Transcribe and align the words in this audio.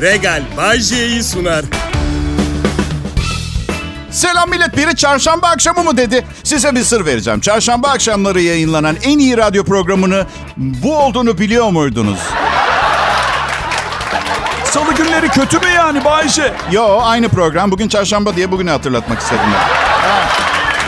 Regal 0.00 0.42
Bajje'yi 0.56 1.22
sunar. 1.22 1.64
Selam 4.10 4.50
millet. 4.50 4.76
Biri 4.76 4.96
çarşamba 4.96 5.46
akşamı 5.48 5.84
mı 5.84 5.96
dedi? 5.96 6.24
Size 6.44 6.74
bir 6.74 6.82
sır 6.82 7.06
vereceğim. 7.06 7.40
Çarşamba 7.40 7.88
akşamları 7.88 8.40
yayınlanan 8.40 8.96
en 9.02 9.18
iyi 9.18 9.36
radyo 9.36 9.64
programını 9.64 10.26
bu 10.56 10.98
olduğunu 10.98 11.38
biliyor 11.38 11.70
muydunuz? 11.70 12.18
Salı 14.64 14.94
günleri 14.94 15.28
kötü 15.28 15.58
mü 15.58 15.68
yani 15.76 16.04
Bayşe? 16.04 16.52
Yo 16.72 16.98
aynı 17.02 17.28
program. 17.28 17.70
Bugün 17.70 17.88
çarşamba 17.88 18.36
diye 18.36 18.50
bugünü 18.50 18.70
hatırlatmak 18.70 19.20
istedim 19.20 19.42
ben. 19.46 19.58
Ha, 20.08 20.28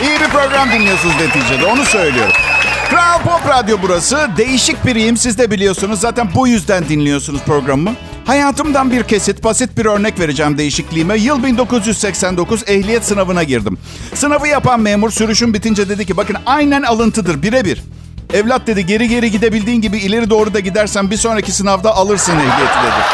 İyi 0.03 0.19
bir 0.19 0.29
program 0.29 0.71
dinliyorsunuz 0.71 1.15
neticede. 1.15 1.65
Onu 1.65 1.85
söylüyorum. 1.85 2.33
Kral 2.89 3.19
Pop 3.21 3.49
Radyo 3.49 3.77
burası. 3.81 4.29
Değişik 4.37 4.85
biriyim. 4.85 5.17
Siz 5.17 5.37
de 5.37 5.51
biliyorsunuz. 5.51 5.99
Zaten 5.99 6.29
bu 6.35 6.47
yüzden 6.47 6.89
dinliyorsunuz 6.89 7.41
programımı. 7.45 7.91
Hayatımdan 8.25 8.91
bir 8.91 9.03
kesit, 9.03 9.43
basit 9.43 9.77
bir 9.77 9.85
örnek 9.85 10.19
vereceğim 10.19 10.57
değişikliğime. 10.57 11.17
Yıl 11.17 11.43
1989 11.43 12.63
ehliyet 12.67 13.05
sınavına 13.05 13.43
girdim. 13.43 13.77
Sınavı 14.15 14.47
yapan 14.47 14.79
memur 14.79 15.11
sürüşüm 15.11 15.53
bitince 15.53 15.89
dedi 15.89 16.05
ki 16.05 16.17
bakın 16.17 16.37
aynen 16.45 16.81
alıntıdır 16.81 17.41
birebir. 17.41 17.83
Evlat 18.33 18.67
dedi 18.67 18.85
geri 18.85 19.07
geri 19.09 19.31
gidebildiğin 19.31 19.81
gibi 19.81 19.97
ileri 19.97 20.29
doğru 20.29 20.53
da 20.53 20.59
gidersen 20.59 21.11
bir 21.11 21.17
sonraki 21.17 21.51
sınavda 21.51 21.95
alırsın 21.95 22.35
ehliyeti 22.35 22.77
dedi. 22.83 23.05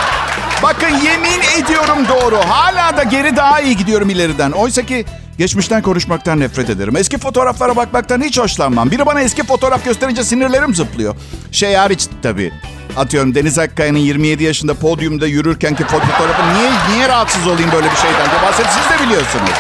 Bakın 0.63 0.89
yemin 0.89 1.63
ediyorum 1.63 1.97
doğru. 2.09 2.37
Hala 2.47 2.97
da 2.97 3.03
geri 3.03 3.35
daha 3.35 3.61
iyi 3.61 3.77
gidiyorum 3.77 4.09
ileriden. 4.09 4.51
Oysa 4.51 4.81
ki 4.81 5.05
geçmişten 5.37 5.81
konuşmaktan 5.81 6.39
nefret 6.39 6.69
ederim. 6.69 6.97
Eski 6.97 7.17
fotoğraflara 7.17 7.75
bakmaktan 7.75 8.21
hiç 8.21 8.39
hoşlanmam. 8.39 8.91
Biri 8.91 9.05
bana 9.05 9.21
eski 9.21 9.43
fotoğraf 9.43 9.85
gösterince 9.85 10.23
sinirlerim 10.23 10.75
zıplıyor. 10.75 11.15
Şey 11.51 11.75
hariç 11.75 12.07
tabii. 12.23 12.51
Atıyorum 12.97 13.35
Deniz 13.35 13.59
Akkaya'nın 13.59 13.97
27 13.97 14.43
yaşında 14.43 14.73
podyumda 14.73 15.27
yürürkenki 15.27 15.83
fotoğrafı 15.83 16.53
niye 16.53 16.71
niye 16.91 17.07
rahatsız 17.07 17.47
olayım 17.47 17.69
böyle 17.73 17.91
bir 17.91 17.95
şeyden 17.95 18.29
diye 18.31 18.41
bahset 18.43 18.65
siz 18.65 18.99
de 18.99 19.03
biliyorsunuz. 19.05 19.51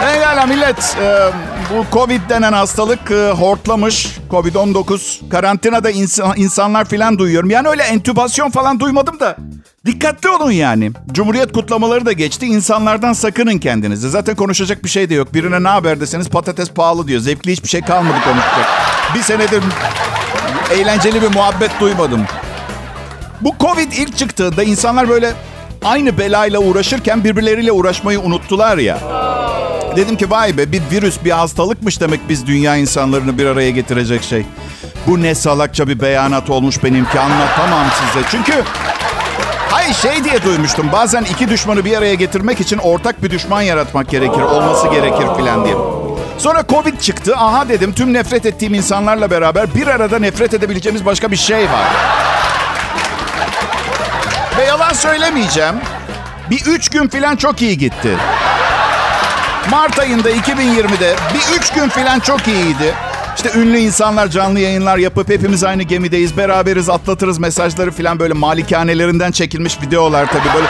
Pekala 0.00 0.46
millet. 0.46 0.96
Ee, 1.00 1.30
bu 1.70 1.86
Covid 1.92 2.20
denen 2.28 2.52
hastalık 2.52 3.10
e, 3.10 3.30
hortlamış. 3.30 4.18
Covid-19. 4.30 5.28
Karantinada 5.28 5.90
insan, 5.90 6.32
insanlar 6.36 6.84
filan 6.84 7.18
duyuyorum. 7.18 7.50
Yani 7.50 7.68
öyle 7.68 7.82
entübasyon 7.82 8.50
falan 8.50 8.80
duymadım 8.80 9.20
da. 9.20 9.36
Dikkatli 9.86 10.28
olun 10.28 10.50
yani. 10.50 10.92
Cumhuriyet 11.12 11.52
kutlamaları 11.52 12.06
da 12.06 12.12
geçti. 12.12 12.46
İnsanlardan 12.46 13.12
sakının 13.12 13.58
kendinizi. 13.58 14.10
Zaten 14.10 14.36
konuşacak 14.36 14.84
bir 14.84 14.88
şey 14.88 15.10
de 15.10 15.14
yok. 15.14 15.34
Birine 15.34 15.62
ne 15.62 15.68
haber 15.68 16.00
deseniz 16.00 16.28
patates 16.28 16.70
pahalı 16.70 17.08
diyor. 17.08 17.20
Zevkli 17.20 17.52
hiçbir 17.52 17.68
şey 17.68 17.80
kalmadı 17.80 18.16
konuşacak. 18.24 18.66
Bir 19.14 19.22
senedir 19.22 19.62
eğlenceli 20.72 21.22
bir 21.22 21.34
muhabbet 21.34 21.70
duymadım. 21.80 22.24
Bu 23.40 23.54
Covid 23.60 23.92
ilk 23.92 24.16
çıktığında 24.16 24.62
insanlar 24.62 25.08
böyle 25.08 25.32
aynı 25.84 26.18
belayla 26.18 26.58
uğraşırken 26.58 27.24
birbirleriyle 27.24 27.72
uğraşmayı 27.72 28.20
unuttular 28.20 28.78
ya. 28.78 28.98
Dedim 29.96 30.16
ki 30.16 30.30
vay 30.30 30.56
be 30.56 30.72
bir 30.72 30.82
virüs 30.92 31.24
bir 31.24 31.30
hastalıkmış 31.30 32.00
demek 32.00 32.20
biz 32.28 32.46
dünya 32.46 32.76
insanlarını 32.76 33.38
bir 33.38 33.46
araya 33.46 33.70
getirecek 33.70 34.22
şey. 34.22 34.46
Bu 35.06 35.22
ne 35.22 35.34
salakça 35.34 35.88
bir 35.88 36.00
beyanat 36.00 36.50
olmuş 36.50 36.84
benimki 36.84 37.20
anlatamam 37.20 37.86
size. 37.90 38.26
Çünkü 38.30 38.52
hayır 39.70 39.94
şey 39.94 40.24
diye 40.24 40.42
duymuştum 40.44 40.92
bazen 40.92 41.22
iki 41.22 41.48
düşmanı 41.48 41.84
bir 41.84 41.96
araya 41.96 42.14
getirmek 42.14 42.60
için 42.60 42.78
ortak 42.78 43.22
bir 43.22 43.30
düşman 43.30 43.62
yaratmak 43.62 44.08
gerekir 44.08 44.40
olması 44.40 44.88
gerekir 44.88 45.26
filan 45.36 45.64
diye. 45.64 45.95
Sonra 46.38 46.64
Covid 46.68 47.00
çıktı. 47.00 47.36
Aha 47.36 47.68
dedim 47.68 47.92
tüm 47.92 48.12
nefret 48.12 48.46
ettiğim 48.46 48.74
insanlarla 48.74 49.30
beraber 49.30 49.74
bir 49.74 49.86
arada 49.86 50.18
nefret 50.18 50.54
edebileceğimiz 50.54 51.06
başka 51.06 51.30
bir 51.30 51.36
şey 51.36 51.64
var. 51.64 51.88
Ve 54.58 54.64
yalan 54.64 54.92
söylemeyeceğim. 54.92 55.74
Bir 56.50 56.66
üç 56.66 56.88
gün 56.88 57.08
filan 57.08 57.36
çok 57.36 57.62
iyi 57.62 57.78
gitti. 57.78 58.16
Mart 59.70 59.98
ayında 59.98 60.30
2020'de 60.30 61.14
bir 61.34 61.58
üç 61.58 61.72
gün 61.72 61.88
filan 61.88 62.20
çok 62.20 62.48
iyiydi. 62.48 62.94
İşte 63.36 63.50
ünlü 63.60 63.78
insanlar 63.78 64.28
canlı 64.28 64.60
yayınlar 64.60 64.96
yapıp 64.96 65.28
hepimiz 65.28 65.64
aynı 65.64 65.82
gemideyiz, 65.82 66.36
beraberiz, 66.36 66.90
atlatırız 66.90 67.38
mesajları 67.38 67.90
filan 67.90 68.18
böyle 68.18 68.32
malikanelerinden 68.32 69.32
çekilmiş 69.32 69.82
videolar 69.82 70.26
tabii 70.26 70.54
böyle. 70.54 70.66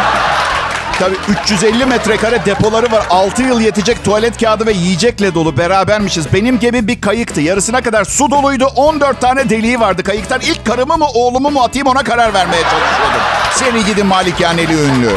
Tabii 0.98 1.16
350 1.42 1.86
metrekare 1.86 2.44
depoları 2.46 2.92
var. 2.92 3.06
6 3.10 3.42
yıl 3.42 3.60
yetecek 3.60 4.04
tuvalet 4.04 4.40
kağıdı 4.40 4.66
ve 4.66 4.72
yiyecekle 4.72 5.34
dolu 5.34 5.56
berabermişiz. 5.58 6.32
Benim 6.32 6.58
gemi 6.58 6.88
bir 6.88 7.00
kayıktı. 7.00 7.40
Yarısına 7.40 7.80
kadar 7.82 8.04
su 8.04 8.30
doluydu. 8.30 8.66
14 8.76 9.20
tane 9.20 9.50
deliği 9.50 9.80
vardı 9.80 10.02
kayıktan. 10.02 10.40
İlk 10.40 10.64
karımı 10.66 10.96
mı 10.96 11.06
oğlumu 11.14 11.50
mu 11.50 11.62
atayım 11.62 11.86
ona 11.86 12.02
karar 12.04 12.34
vermeye 12.34 12.62
çalışıyordum. 12.62 13.20
Seni 13.54 13.84
gidin 13.84 14.06
malikaneli 14.06 14.72
ünlü. 14.72 15.10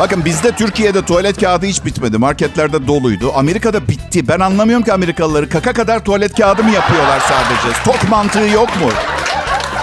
Bakın 0.00 0.24
bizde 0.24 0.52
Türkiye'de 0.52 1.04
tuvalet 1.04 1.40
kağıdı 1.40 1.66
hiç 1.66 1.84
bitmedi. 1.84 2.18
Marketlerde 2.18 2.86
doluydu. 2.86 3.32
Amerika'da 3.36 3.88
bitti. 3.88 4.28
Ben 4.28 4.40
anlamıyorum 4.40 4.84
ki 4.84 4.92
Amerikalıları 4.92 5.48
kaka 5.48 5.72
kadar 5.72 6.04
tuvalet 6.04 6.36
kağıdı 6.36 6.64
mı 6.64 6.70
yapıyorlar 6.70 7.20
sadece? 7.20 7.78
Stok 7.80 8.10
mantığı 8.10 8.48
yok 8.54 8.68
mu? 8.80 8.88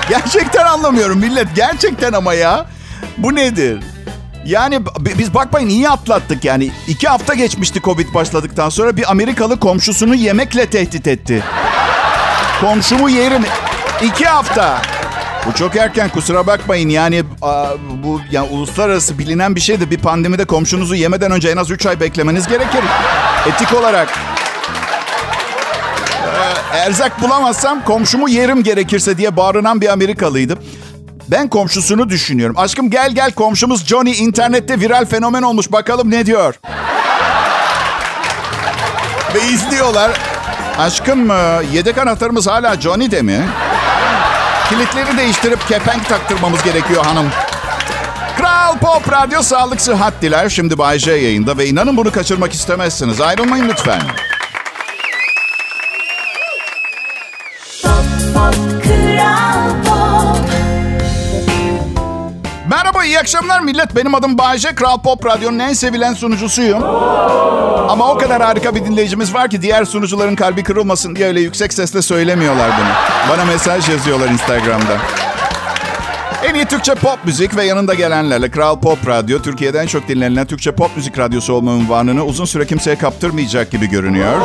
Gerçekten 0.09 0.66
anlamıyorum 0.66 1.19
millet. 1.19 1.47
Gerçekten 1.55 2.13
ama 2.13 2.34
ya. 2.34 2.66
Bu 3.18 3.35
nedir? 3.35 3.79
Yani 4.46 4.79
biz 5.00 5.34
bakmayın 5.34 5.69
iyi 5.69 5.90
atlattık 5.90 6.46
yani. 6.46 6.72
iki 6.88 7.07
hafta 7.07 7.34
geçmişti 7.34 7.81
Covid 7.81 8.13
başladıktan 8.13 8.69
sonra 8.69 8.97
bir 8.97 9.12
Amerikalı 9.12 9.59
komşusunu 9.59 10.16
yemekle 10.16 10.66
tehdit 10.66 11.07
etti. 11.07 11.44
Komşumu 12.62 13.09
yerim. 13.09 13.44
İki 14.03 14.25
hafta. 14.25 14.81
Bu 15.46 15.53
çok 15.53 15.75
erken 15.75 16.09
kusura 16.09 16.47
bakmayın 16.47 16.90
yani 16.90 17.23
bu 18.03 18.22
yani 18.31 18.50
uluslararası 18.50 19.19
bilinen 19.19 19.56
bir 19.56 19.62
şeydir. 19.62 19.91
Bir 19.91 19.97
pandemide 19.97 20.46
komşunuzu 20.46 20.96
yemeden 20.96 21.31
önce 21.31 21.50
en 21.50 21.57
az 21.57 21.72
3 21.72 21.85
ay 21.85 22.00
beklemeniz 22.00 22.47
gerekir. 22.47 22.81
Etik 23.47 23.73
olarak. 23.73 24.09
Ee, 26.73 26.78
erzak 26.78 27.22
bulamazsam 27.22 27.84
komşumu 27.84 28.29
yerim 28.29 28.63
gerekirse 28.63 29.18
diye 29.18 29.38
bağırınan 29.38 29.81
bir 29.81 29.88
Amerikalıydı. 29.88 30.57
Ben 31.28 31.47
komşusunu 31.50 32.09
düşünüyorum. 32.09 32.56
Aşkım 32.57 32.89
gel 32.89 33.11
gel 33.11 33.31
komşumuz 33.31 33.85
Johnny 33.85 34.11
internette 34.11 34.79
viral 34.79 35.06
fenomen 35.06 35.41
olmuş. 35.41 35.72
Bakalım 35.72 36.11
ne 36.11 36.25
diyor. 36.25 36.56
Ve 39.35 39.41
izliyorlar. 39.53 40.11
Aşkım 40.79 41.29
yedek 41.73 41.97
anahtarımız 41.97 42.47
hala 42.47 42.81
Johnny'de 42.81 43.22
mi? 43.22 43.47
Kilitleri 44.69 45.17
değiştirip 45.17 45.67
kepenk 45.67 46.09
taktırmamız 46.09 46.63
gerekiyor 46.63 47.06
hanım. 47.06 47.25
Kral 48.38 48.78
Pop 48.78 49.11
Radyo 49.11 49.41
Sağlık 49.41 49.81
Sıhhat 49.81 50.13
diler. 50.22 50.50
Şimdi 50.50 50.78
Bay 50.78 51.00
J 51.00 51.11
yayında 51.11 51.57
ve 51.57 51.67
inanın 51.67 51.97
bunu 51.97 52.11
kaçırmak 52.11 52.53
istemezsiniz. 52.53 53.22
Ayrılmayın 53.22 53.69
lütfen. 53.69 54.01
Akşamlar 63.23 63.59
millet. 63.59 63.95
Benim 63.95 64.16
adım 64.16 64.38
Bayce. 64.38 64.75
Kral 64.75 65.01
Pop 65.01 65.25
Radyo'nun 65.25 65.59
en 65.59 65.73
sevilen 65.73 66.13
sunucusuyum. 66.13 66.84
Ama 67.89 68.11
o 68.11 68.17
kadar 68.17 68.41
harika 68.41 68.75
bir 68.75 68.85
dinleyicimiz 68.85 69.34
var 69.34 69.50
ki 69.50 69.61
diğer 69.61 69.85
sunucuların 69.85 70.35
kalbi 70.35 70.63
kırılmasın 70.63 71.16
diye 71.16 71.28
öyle 71.28 71.41
yüksek 71.41 71.73
sesle 71.73 72.01
söylemiyorlar 72.01 72.72
bunu. 72.79 72.89
Bana 73.29 73.45
mesaj 73.45 73.89
yazıyorlar 73.89 74.29
Instagram'da. 74.29 74.97
En 76.50 76.56
iyi 76.56 76.66
Türkçe 76.66 76.95
pop 76.95 77.19
müzik 77.25 77.56
ve 77.56 77.63
yanında 77.63 77.94
gelenlerle 77.94 78.51
Kral 78.51 78.79
Pop 78.79 79.07
Radyo, 79.07 79.41
Türkiye'den 79.41 79.84
en 79.84 79.88
çok 79.88 80.07
dinlenilen 80.07 80.45
Türkçe 80.45 80.72
pop 80.72 80.95
müzik 80.95 81.19
radyosu 81.19 81.53
olma 81.53 81.72
unvanını 81.72 82.25
uzun 82.25 82.45
süre 82.45 82.67
kimseye 82.67 82.97
kaptırmayacak 82.97 83.72
gibi 83.72 83.90
görünüyor. 83.90 84.41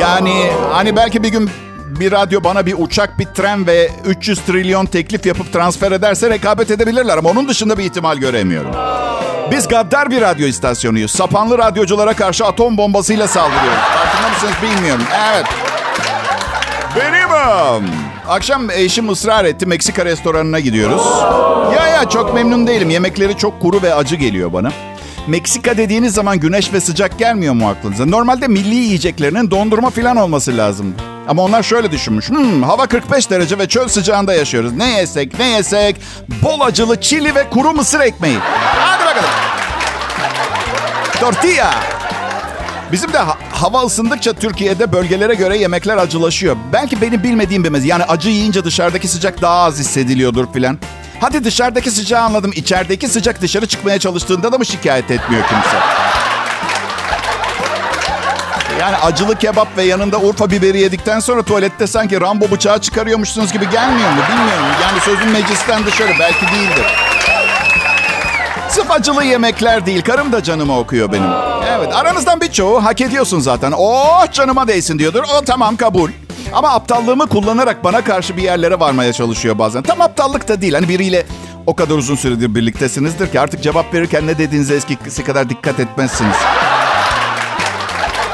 Yani 0.00 0.50
hani 0.72 0.96
belki 0.96 1.22
bir 1.22 1.28
gün 1.28 1.50
bir 1.86 2.12
radyo 2.12 2.44
bana 2.44 2.66
bir 2.66 2.74
uçak, 2.78 3.18
bir 3.18 3.24
tren 3.24 3.66
ve 3.66 3.90
300 4.06 4.40
trilyon 4.40 4.86
teklif 4.86 5.26
yapıp 5.26 5.52
transfer 5.52 5.92
ederse 5.92 6.30
rekabet 6.30 6.70
edebilirler 6.70 7.18
ama 7.18 7.30
onun 7.30 7.48
dışında 7.48 7.78
bir 7.78 7.84
ihtimal 7.84 8.16
göremiyorum. 8.16 8.70
Biz 9.50 9.68
gaddar 9.68 10.10
bir 10.10 10.20
radyo 10.20 10.46
istasyonuyuz. 10.46 11.10
Sapanlı 11.10 11.58
radyoculara 11.58 12.14
karşı 12.14 12.44
atom 12.44 12.76
bombasıyla 12.76 13.28
saldırıyoruz. 13.28 13.78
Farkında 13.78 14.28
mısınız 14.28 14.54
bilmiyorum. 14.62 15.04
Evet. 15.32 15.46
Benim. 16.96 17.26
Akşam 18.28 18.70
eşim 18.70 19.08
ısrar 19.08 19.44
etti. 19.44 19.66
Meksika 19.66 20.04
restoranına 20.04 20.60
gidiyoruz. 20.60 21.02
Ya 21.76 21.86
ya 21.86 22.08
çok 22.08 22.34
memnun 22.34 22.66
değilim. 22.66 22.90
Yemekleri 22.90 23.36
çok 23.36 23.60
kuru 23.60 23.82
ve 23.82 23.94
acı 23.94 24.16
geliyor 24.16 24.52
bana. 24.52 24.72
Meksika 25.26 25.76
dediğiniz 25.76 26.14
zaman 26.14 26.40
güneş 26.40 26.72
ve 26.72 26.80
sıcak 26.80 27.18
gelmiyor 27.18 27.54
mu 27.54 27.68
aklınıza? 27.68 28.06
Normalde 28.06 28.48
milli 28.48 28.74
yiyeceklerinin 28.74 29.50
dondurma 29.50 29.90
falan 29.90 30.16
olması 30.16 30.56
lazım. 30.56 30.94
Ama 31.28 31.42
onlar 31.42 31.62
şöyle 31.62 31.90
düşünmüş. 31.90 32.28
Hmm, 32.28 32.62
hava 32.62 32.86
45 32.86 33.30
derece 33.30 33.58
ve 33.58 33.68
çöl 33.68 33.88
sıcağında 33.88 34.34
yaşıyoruz. 34.34 34.72
Ne 34.72 34.90
yesek 34.98 35.38
ne 35.38 35.48
yesek? 35.48 35.96
Bol 36.42 36.60
acılı 36.60 37.00
çili 37.00 37.34
ve 37.34 37.50
kuru 37.50 37.72
mısır 37.72 38.00
ekmeği. 38.00 38.38
Hadi 38.80 39.04
bakalım. 39.06 39.30
Tortilla. 41.20 41.70
Bizim 42.92 43.12
de 43.12 43.18
ha- 43.18 43.38
hava 43.52 43.82
ısındıkça 43.82 44.32
Türkiye'de 44.32 44.92
bölgelere 44.92 45.34
göre 45.34 45.58
yemekler 45.58 45.96
acılaşıyor. 45.96 46.56
Belki 46.72 47.00
benim 47.00 47.22
bilmediğim 47.22 47.64
bir 47.64 47.68
meze. 47.68 47.86
Yani 47.86 48.04
acı 48.04 48.28
yiyince 48.28 48.64
dışarıdaki 48.64 49.08
sıcak 49.08 49.42
daha 49.42 49.54
az 49.64 49.78
hissediliyordur 49.78 50.52
filan. 50.52 50.78
Hadi 51.20 51.44
dışarıdaki 51.44 51.90
sıcağı 51.90 52.22
anladım. 52.22 52.52
İçerideki 52.54 53.08
sıcak 53.08 53.42
dışarı 53.42 53.66
çıkmaya 53.66 53.98
çalıştığında 53.98 54.52
da 54.52 54.58
mı 54.58 54.66
şikayet 54.66 55.10
etmiyor 55.10 55.42
kimse? 55.48 55.76
Yani 58.80 58.96
acılı 58.96 59.36
kebap 59.38 59.76
ve 59.76 59.82
yanında 59.82 60.18
Urfa 60.20 60.50
biberi 60.50 60.78
yedikten 60.78 61.20
sonra 61.20 61.42
tuvalette 61.42 61.86
sanki 61.86 62.20
Rambo 62.20 62.50
bıçağı 62.50 62.78
çıkarıyormuşsunuz 62.80 63.52
gibi 63.52 63.70
gelmiyor 63.70 64.10
mu? 64.10 64.20
Bilmiyorum. 64.30 64.64
Yani 64.82 65.00
sözün 65.00 65.28
meclisten 65.32 65.84
dışarı 65.86 66.12
belki 66.20 66.46
değildir. 66.46 66.86
Sırf 68.68 68.90
acılı 68.90 69.24
yemekler 69.24 69.86
değil. 69.86 70.02
Karım 70.02 70.32
da 70.32 70.42
canımı 70.42 70.78
okuyor 70.78 71.12
benim. 71.12 71.30
Evet 71.78 71.94
aranızdan 71.94 72.40
birçoğu 72.40 72.84
hak 72.84 73.00
ediyorsun 73.00 73.40
zaten. 73.40 73.72
Oh 73.76 74.32
canıma 74.32 74.68
değsin 74.68 74.98
diyordur. 74.98 75.22
O 75.36 75.44
tamam 75.44 75.76
kabul. 75.76 76.10
Ama 76.52 76.70
aptallığımı 76.70 77.26
kullanarak 77.26 77.84
bana 77.84 78.04
karşı 78.04 78.36
bir 78.36 78.42
yerlere 78.42 78.80
varmaya 78.80 79.12
çalışıyor 79.12 79.58
bazen. 79.58 79.82
Tam 79.82 80.00
aptallık 80.00 80.48
da 80.48 80.60
değil. 80.60 80.74
Hani 80.74 80.88
biriyle 80.88 81.26
o 81.66 81.76
kadar 81.76 81.94
uzun 81.94 82.16
süredir 82.16 82.54
birliktesinizdir 82.54 83.32
ki 83.32 83.40
artık 83.40 83.62
cevap 83.62 83.94
verirken 83.94 84.26
ne 84.26 84.38
dediğinize 84.38 84.74
eskisi 84.74 85.24
kadar 85.24 85.48
dikkat 85.48 85.80
etmezsiniz. 85.80 86.36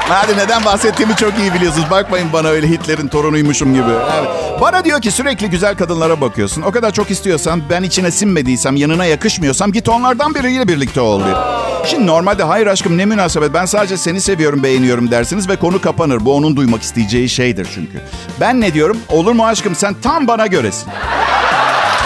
Hadi 0.09 0.37
neden 0.37 0.65
bahsettiğimi 0.65 1.15
çok 1.15 1.39
iyi 1.39 1.53
biliyorsunuz. 1.53 1.91
Bakmayın 1.91 2.33
bana 2.33 2.47
öyle 2.47 2.67
Hitler'in 2.69 3.07
torunuymuşum 3.07 3.73
gibi. 3.73 3.91
Evet. 4.19 4.29
Bana 4.61 4.85
diyor 4.85 5.01
ki 5.01 5.11
sürekli 5.11 5.49
güzel 5.49 5.77
kadınlara 5.77 6.21
bakıyorsun. 6.21 6.61
O 6.61 6.71
kadar 6.71 6.91
çok 6.91 7.11
istiyorsan, 7.11 7.61
ben 7.69 7.83
içine 7.83 8.11
sinmediysem, 8.11 8.75
yanına 8.75 9.05
yakışmıyorsam 9.05 9.71
git 9.71 9.89
onlardan 9.89 10.35
biriyle 10.35 10.67
birlikte 10.67 11.01
ol 11.01 11.23
diyor. 11.25 11.37
Şimdi 11.85 12.07
normalde 12.07 12.43
hayır 12.43 12.67
aşkım 12.67 12.97
ne 12.97 13.05
münasebet 13.05 13.53
ben 13.53 13.65
sadece 13.65 13.97
seni 13.97 14.21
seviyorum 14.21 14.63
beğeniyorum 14.63 15.11
dersiniz 15.11 15.49
ve 15.49 15.55
konu 15.55 15.81
kapanır. 15.81 16.25
Bu 16.25 16.35
onun 16.35 16.55
duymak 16.55 16.81
isteyeceği 16.83 17.29
şeydir 17.29 17.67
çünkü. 17.75 18.01
Ben 18.39 18.61
ne 18.61 18.73
diyorum? 18.73 18.97
Olur 19.09 19.31
mu 19.31 19.45
aşkım 19.45 19.75
sen 19.75 19.95
tam 20.03 20.27
bana 20.27 20.47
göresin. 20.47 20.87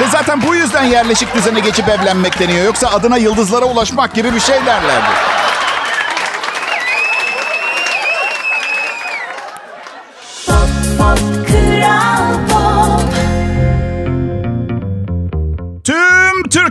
Ve 0.02 0.06
zaten 0.12 0.42
bu 0.48 0.56
yüzden 0.56 0.84
yerleşik 0.84 1.36
düzene 1.36 1.60
geçip 1.60 1.90
evlenmek 1.90 2.40
deniyor. 2.40 2.66
Yoksa 2.66 2.88
adına 2.88 3.18
yıldızlara 3.18 3.66
ulaşmak 3.66 4.14
gibi 4.14 4.34
bir 4.34 4.40
şey 4.40 4.66
derlerdi. 4.66 5.08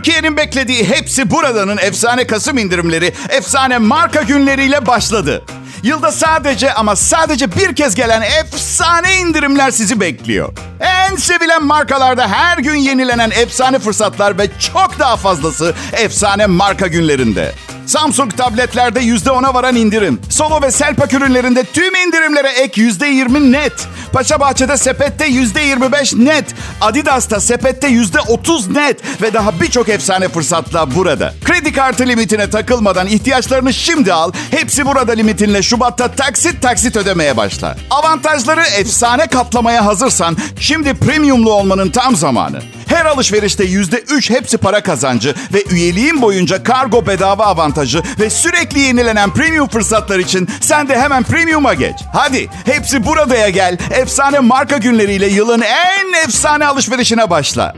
Türkiye'nin 0.07 0.37
beklediği 0.37 0.89
hepsi 0.89 1.31
buradanın 1.31 1.77
efsane 1.77 2.27
Kasım 2.27 2.57
indirimleri, 2.57 3.13
efsane 3.29 3.77
marka 3.77 4.21
günleriyle 4.21 4.85
başladı. 4.85 5.43
Yılda 5.83 6.11
sadece 6.11 6.73
ama 6.73 6.95
sadece 6.95 7.55
bir 7.55 7.75
kez 7.75 7.95
gelen 7.95 8.21
efsane 8.21 9.15
indirimler 9.17 9.71
sizi 9.71 9.99
bekliyor. 9.99 10.53
En 10.79 11.15
sevilen 11.15 11.63
markalarda 11.65 12.27
her 12.27 12.57
gün 12.57 12.75
yenilenen 12.75 13.31
efsane 13.31 13.79
fırsatlar 13.79 14.37
ve 14.37 14.47
çok 14.73 14.99
daha 14.99 15.17
fazlası 15.17 15.73
efsane 15.93 16.45
marka 16.45 16.87
günlerinde. 16.87 17.53
Samsung 17.87 18.37
tabletlerde 18.37 18.99
%10'a 18.99 19.53
varan 19.53 19.75
indirim. 19.75 20.19
Solo 20.29 20.61
ve 20.61 20.71
Selpak 20.71 21.13
ürünlerinde 21.13 21.63
tüm 21.63 21.95
indirimlere 21.95 22.49
ek 22.49 22.81
%20 22.81 23.51
net. 23.51 23.73
Paşa 24.13 24.39
Bahçe'de 24.39 24.77
sepette 24.77 25.27
%25 25.27 26.25
net. 26.25 26.45
Adidas'ta 26.81 27.39
sepette 27.39 27.87
%30 27.87 28.73
net. 28.73 29.21
Ve 29.21 29.33
daha 29.33 29.61
birçok 29.61 29.89
efsane 29.89 30.27
fırsatla 30.27 30.95
burada. 30.95 31.33
Kredi 31.43 31.73
kartı 31.73 32.07
limitine 32.07 32.49
takılmadan 32.49 33.07
ihtiyaçlarını 33.07 33.73
şimdi 33.73 34.13
al. 34.13 34.31
Hepsi 34.51 34.85
burada 34.85 35.11
limitinle 35.11 35.63
Şubat'ta 35.63 36.07
taksit 36.07 36.61
taksit 36.61 36.95
ödemeye 36.95 37.37
başla. 37.37 37.77
Avantajları 37.89 38.63
efsane 38.77 39.27
katlamaya 39.27 39.85
hazırsan 39.85 40.37
şimdi 40.59 40.93
premiumlu 40.93 41.51
olmanın 41.51 41.89
tam 41.89 42.15
zamanı. 42.15 42.59
Her 42.87 43.05
alışverişte 43.05 43.63
%3 43.63 44.29
hepsi 44.29 44.57
para 44.57 44.83
kazancı 44.83 45.35
ve 45.53 45.63
üyeliğin 45.69 46.21
boyunca 46.21 46.63
kargo 46.63 47.07
bedava 47.07 47.45
avantajı 47.45 47.76
ve 48.19 48.29
sürekli 48.29 48.79
yenilenen 48.79 49.29
premium 49.33 49.67
fırsatlar 49.67 50.19
için 50.19 50.47
sen 50.61 50.89
de 50.89 50.99
hemen 50.99 51.23
premium'a 51.23 51.73
geç. 51.73 51.95
Hadi 52.13 52.49
hepsi 52.65 53.05
buradaya 53.05 53.49
gel. 53.49 53.77
Efsane 53.91 54.39
marka 54.39 54.77
günleriyle 54.77 55.27
yılın 55.27 55.61
en 55.61 56.23
efsane 56.23 56.67
alışverişine 56.67 57.29
başla. 57.29 57.75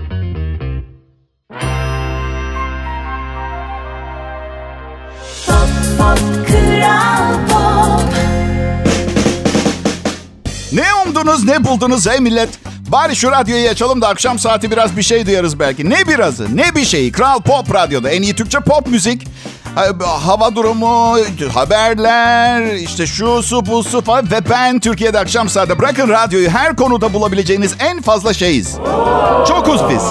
Ne 10.71 10.93
umdunuz 11.05 11.43
ne 11.43 11.63
buldunuz 11.63 12.07
ey 12.07 12.19
millet? 12.19 12.49
Bari 12.91 13.15
şu 13.15 13.31
radyoyu 13.31 13.69
açalım 13.69 14.01
da 14.01 14.07
akşam 14.07 14.39
saati 14.39 14.71
biraz 14.71 14.97
bir 14.97 15.01
şey 15.01 15.25
duyarız 15.25 15.59
belki. 15.59 15.89
Ne 15.89 16.07
birazı 16.07 16.57
ne 16.57 16.75
bir 16.75 16.85
şeyi. 16.85 17.11
Kral 17.11 17.41
Pop 17.41 17.73
Radyo'da 17.73 18.09
en 18.09 18.21
iyi 18.21 18.35
Türkçe 18.35 18.59
pop 18.59 18.87
müzik. 18.87 19.27
Hava 19.75 20.55
durumu, 20.55 21.17
haberler, 21.53 22.75
işte 22.75 23.07
şu 23.07 23.43
su 23.43 23.65
bu 23.65 23.83
su 23.83 24.01
falan. 24.01 24.31
Ve 24.31 24.49
ben 24.49 24.79
Türkiye'de 24.79 25.19
akşam 25.19 25.49
saati 25.49 25.79
bırakın 25.79 26.09
radyoyu 26.09 26.49
her 26.49 26.75
konuda 26.75 27.13
bulabileceğiniz 27.13 27.75
en 27.79 28.01
fazla 28.01 28.33
şeyiz. 28.33 28.75
Çokuz 29.47 29.81
biz. 29.89 30.03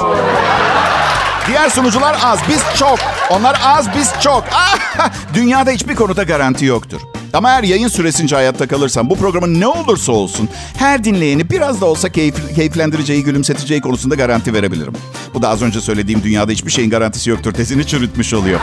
Diğer 1.47 1.69
sunucular 1.71 2.17
az, 2.25 2.39
biz 2.49 2.61
çok. 2.79 2.99
Onlar 3.31 3.61
az, 3.65 3.87
biz 3.95 4.13
çok. 4.23 4.45
Dünyada 5.35 5.71
hiçbir 5.71 5.95
konuda 5.95 6.23
garanti 6.23 6.65
yoktur. 6.65 7.01
Ama 7.33 7.51
eğer 7.51 7.63
yayın 7.63 7.89
süresince 7.89 8.37
hayatta 8.37 8.67
kalırsam 8.69 9.11
bu 9.11 9.17
programın 9.17 9.61
ne 9.61 9.67
olursa 9.67 10.13
olsun 10.13 10.49
her 10.79 11.05
dinleyeni 11.05 11.51
biraz 11.51 11.81
da 11.81 11.87
olsa 11.87 12.09
keyif, 12.09 12.55
keyiflendireceği, 12.55 13.25
gülümseteceği 13.25 13.81
konusunda 13.81 14.15
garanti 14.15 14.55
verebilirim. 14.55 14.93
Bu 15.35 15.43
da 15.43 15.49
az 15.49 15.63
önce 15.63 15.81
söylediğim 15.81 16.23
dünyada 16.23 16.53
hiçbir 16.53 16.71
şeyin 16.71 16.91
garantisi 16.91 17.31
yoktur. 17.31 17.53
Tezini 17.53 17.87
çürütmüş 17.87 18.35
oluyor. 18.35 18.61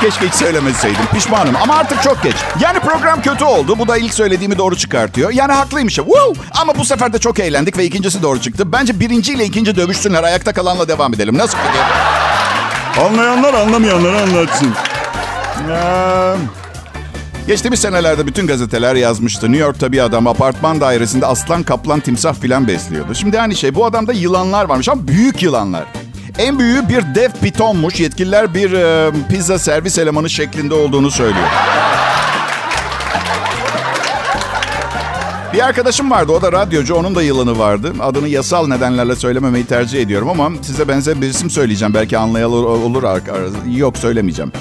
Keşke 0.00 0.26
hiç 0.28 0.34
söylemeseydim. 0.34 1.06
Pişmanım 1.14 1.56
ama 1.62 1.74
artık 1.74 2.02
çok 2.02 2.22
geç. 2.22 2.36
Yani 2.60 2.78
program 2.80 3.22
kötü 3.22 3.44
oldu. 3.44 3.78
Bu 3.78 3.88
da 3.88 3.96
ilk 3.96 4.14
söylediğimi 4.14 4.58
doğru 4.58 4.76
çıkartıyor. 4.76 5.30
Yani 5.30 5.52
haklıymışım. 5.52 6.04
Woo! 6.06 6.34
Ama 6.60 6.78
bu 6.78 6.84
sefer 6.84 7.12
de 7.12 7.18
çok 7.18 7.38
eğlendik 7.38 7.78
ve 7.78 7.84
ikincisi 7.84 8.22
doğru 8.22 8.40
çıktı. 8.40 8.72
Bence 8.72 9.00
birinciyle 9.00 9.44
ikinci 9.44 9.76
dövüşsünler. 9.76 10.22
Ayakta 10.22 10.52
kalanla 10.52 10.88
devam 10.88 11.14
edelim. 11.14 11.38
Nasıl 11.38 11.58
fikir? 11.58 11.80
Anlayanlar 13.06 13.54
anlamayanları 13.54 14.20
anlatsın. 14.22 14.74
Ee, 15.70 16.34
Geçtiğimiz 17.46 17.80
senelerde 17.80 18.26
bütün 18.26 18.46
gazeteler 18.46 18.94
yazmıştı. 18.94 19.46
New 19.52 19.64
York'ta 19.66 19.92
bir 19.92 20.04
adam 20.04 20.26
apartman 20.26 20.80
dairesinde 20.80 21.26
aslan, 21.26 21.62
kaplan, 21.62 22.00
timsah 22.00 22.34
filan 22.34 22.68
besliyordu. 22.68 23.14
Şimdi 23.14 23.40
aynı 23.40 23.54
şey. 23.56 23.74
Bu 23.74 23.86
adamda 23.86 24.12
yılanlar 24.12 24.64
varmış 24.64 24.88
ama 24.88 25.08
büyük 25.08 25.42
yılanlar. 25.42 25.84
En 26.38 26.58
büyüğü 26.58 26.88
bir 26.88 27.14
dev 27.14 27.30
pitonmuş. 27.42 28.00
Yetkililer 28.00 28.54
bir 28.54 28.72
e, 28.72 29.10
pizza 29.28 29.58
servis 29.58 29.98
elemanı 29.98 30.30
şeklinde 30.30 30.74
olduğunu 30.74 31.10
söylüyor. 31.10 31.46
Bir 35.52 35.66
arkadaşım 35.66 36.10
vardı. 36.10 36.32
O 36.32 36.42
da 36.42 36.52
radyocu. 36.52 36.94
Onun 36.94 37.14
da 37.14 37.22
yılanı 37.22 37.58
vardı. 37.58 37.92
Adını 38.00 38.28
yasal 38.28 38.66
nedenlerle 38.66 39.16
söylememeyi 39.16 39.66
tercih 39.66 40.02
ediyorum 40.02 40.30
ama 40.30 40.50
size 40.62 40.88
benzer 40.88 41.20
bir 41.20 41.26
isim 41.26 41.50
söyleyeceğim. 41.50 41.94
Belki 41.94 42.18
anlayalı 42.18 42.54
olur. 42.54 43.02
Yok 43.76 43.98
söylemeyeceğim. 43.98 44.52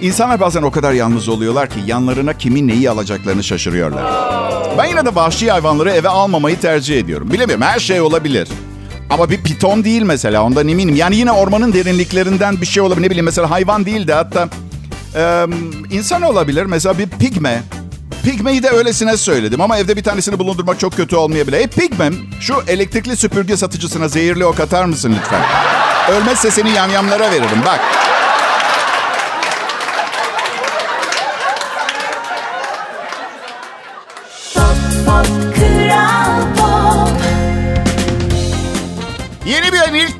İnsanlar 0.00 0.40
bazen 0.40 0.62
o 0.62 0.70
kadar 0.70 0.92
yalnız 0.92 1.28
oluyorlar 1.28 1.68
ki 1.68 1.78
yanlarına 1.86 2.32
kimin 2.32 2.68
neyi 2.68 2.90
alacaklarını 2.90 3.44
şaşırıyorlar. 3.44 4.04
Ben 4.78 4.84
yine 4.84 5.06
de 5.06 5.14
vahşi 5.14 5.50
hayvanları 5.50 5.90
eve 5.90 6.08
almamayı 6.08 6.60
tercih 6.60 6.98
ediyorum. 6.98 7.32
Bilemiyorum 7.32 7.64
her 7.64 7.78
şey 7.78 8.00
olabilir. 8.00 8.48
Ama 9.10 9.30
bir 9.30 9.42
piton 9.42 9.84
değil 9.84 10.02
mesela 10.02 10.42
ondan 10.42 10.68
eminim. 10.68 10.96
Yani 10.96 11.16
yine 11.16 11.32
ormanın 11.32 11.72
derinliklerinden 11.72 12.60
bir 12.60 12.66
şey 12.66 12.82
olabilir. 12.82 13.02
Ne 13.02 13.10
bileyim 13.10 13.24
mesela 13.24 13.50
hayvan 13.50 13.86
değil 13.86 14.06
de 14.06 14.14
hatta 14.14 14.48
e, 15.16 15.46
insan 15.90 16.22
olabilir. 16.22 16.64
Mesela 16.66 16.98
bir 16.98 17.06
pigme. 17.08 17.62
Pigmeyi 18.24 18.62
de 18.62 18.68
öylesine 18.70 19.16
söyledim 19.16 19.60
ama 19.60 19.78
evde 19.78 19.96
bir 19.96 20.02
tanesini 20.02 20.38
bulundurmak 20.38 20.80
çok 20.80 20.96
kötü 20.96 21.16
olmayabilir. 21.16 21.58
E 21.58 21.66
pigmem 21.66 22.14
şu 22.40 22.54
elektrikli 22.68 23.16
süpürge 23.16 23.56
satıcısına 23.56 24.08
zehirli 24.08 24.44
ok 24.44 24.60
atar 24.60 24.84
mısın 24.84 25.16
lütfen? 25.20 25.40
Ölmezse 26.10 26.50
seni 26.50 26.70
yamyamlara 26.70 27.30
veririm 27.30 27.60
bak. 27.66 27.80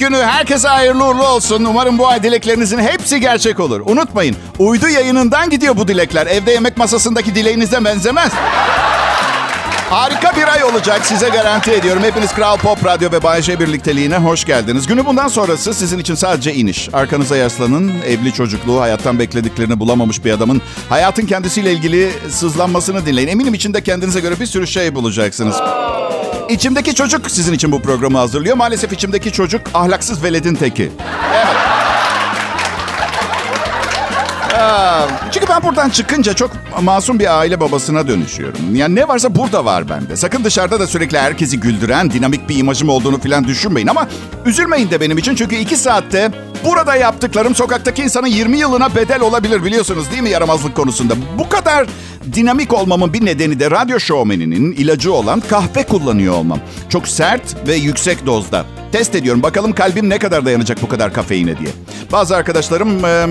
Günü 0.09 0.17
herkese 0.17 0.69
hayırlı 0.69 1.05
uğurlu 1.05 1.27
olsun. 1.27 1.65
Umarım 1.65 1.99
bu 1.99 2.09
ay 2.09 2.23
dileklerinizin 2.23 2.79
hepsi 2.79 3.21
gerçek 3.21 3.61
olur. 3.61 3.83
Unutmayın 3.87 4.37
uydu 4.59 4.89
yayınından 4.89 5.51
gidiyor 5.51 5.77
bu 5.77 5.89
dilekler. 5.89 6.27
Evde 6.27 6.53
yemek 6.53 6.77
masasındaki 6.77 7.35
dileğinize 7.35 7.85
benzemez. 7.85 8.33
Harika 9.91 10.37
bir 10.37 10.49
ay 10.49 10.65
olacak 10.65 11.07
size 11.07 11.29
garanti 11.29 11.71
ediyorum. 11.71 12.03
Hepiniz 12.03 12.35
Kral 12.35 12.57
Pop 12.57 12.85
Radyo 12.85 13.13
ve 13.13 13.23
Bay 13.23 13.43
J 13.43 13.61
birlikteliğine 13.61 14.17
hoş 14.17 14.45
geldiniz. 14.45 14.87
Günü 14.87 15.07
bundan 15.07 15.29
sonrası 15.29 15.75
sizin 15.75 15.99
için 15.99 16.15
sadece 16.15 16.55
iniş. 16.55 16.89
Arkanıza 16.93 17.37
yaslanın. 17.37 17.93
Evli 18.07 18.33
çocukluğu, 18.33 18.81
hayattan 18.81 19.19
beklediklerini 19.19 19.81
bulamamış 19.81 20.25
bir 20.25 20.33
adamın 20.33 20.63
hayatın 20.89 21.27
kendisiyle 21.27 21.73
ilgili 21.73 22.11
sızlanmasını 22.31 23.07
dinleyin. 23.07 23.29
Eminim 23.29 23.55
içinde 23.55 23.83
kendinize 23.83 24.21
göre 24.21 24.41
bir 24.41 24.47
sürü 24.47 24.67
şey 24.67 24.95
bulacaksınız. 24.95 25.57
İçimdeki 26.49 26.95
çocuk 26.95 27.31
sizin 27.31 27.53
için 27.53 27.73
bu 27.73 27.83
programı 27.83 28.19
hazırlıyor. 28.19 28.57
Maalesef 28.57 28.93
içimdeki 28.93 29.33
çocuk 29.33 29.61
ahlaksız 29.75 30.23
veledin 30.23 30.55
teki. 30.55 30.93
Evet. 31.35 31.65
Çünkü 35.33 35.47
ben 35.49 35.63
buradan 35.63 35.91
çıkınca 35.91 36.35
çok 36.35 36.51
masum 36.83 37.19
bir 37.19 37.39
aile 37.39 37.61
babasına 37.61 38.09
dönüşüyorum. 38.09 38.75
Yani 38.75 38.95
ne 38.95 39.09
varsa 39.09 39.35
burada 39.35 39.65
var 39.65 39.89
bende. 39.89 40.17
Sakın 40.17 40.45
dışarıda 40.45 40.81
da 40.81 40.87
sürekli 40.87 41.19
herkesi 41.19 41.61
güldüren 41.61 42.11
dinamik 42.11 42.49
bir 42.49 42.57
imajım 42.57 42.89
olduğunu 42.89 43.21
falan 43.21 43.45
düşünmeyin. 43.45 43.87
Ama 43.87 44.09
üzülmeyin 44.47 44.91
de 44.91 45.01
benim 45.01 45.19
için. 45.19 45.35
Çünkü 45.35 45.57
iki 45.57 45.77
saatte 45.77 46.31
burada 46.65 46.97
yaptıklarım 46.97 47.55
sokaktaki 47.55 48.03
insanın 48.03 48.27
20 48.27 48.59
yılına 48.59 48.95
bedel 48.95 49.21
olabilir 49.21 49.65
biliyorsunuz 49.65 50.11
değil 50.11 50.23
mi 50.23 50.31
yaramazlık 50.31 50.77
konusunda. 50.77 51.15
Bu 51.39 51.49
kadar 51.49 51.87
dinamik 52.33 52.73
olmamın 52.73 53.13
bir 53.13 53.25
nedeni 53.25 53.61
de 53.61 53.71
radyo 53.71 54.01
şovmeninin 54.01 54.73
ilacı 54.73 55.13
olan 55.13 55.41
kahve 55.41 55.83
kullanıyor 55.83 56.35
olmam. 56.35 56.59
Çok 56.89 57.09
sert 57.09 57.69
ve 57.69 57.75
yüksek 57.75 58.27
dozda. 58.27 58.65
Test 58.95 59.15
ediyorum 59.15 59.43
bakalım 59.43 59.73
kalbim 59.73 60.11
ne 60.11 60.19
kadar 60.19 60.45
dayanacak 60.45 60.83
bu 60.83 60.89
kadar 60.89 61.13
kafeine 61.13 61.59
diye. 61.59 61.71
Bazı 62.13 62.37
arkadaşlarım 62.37 63.05
e, 63.05 63.27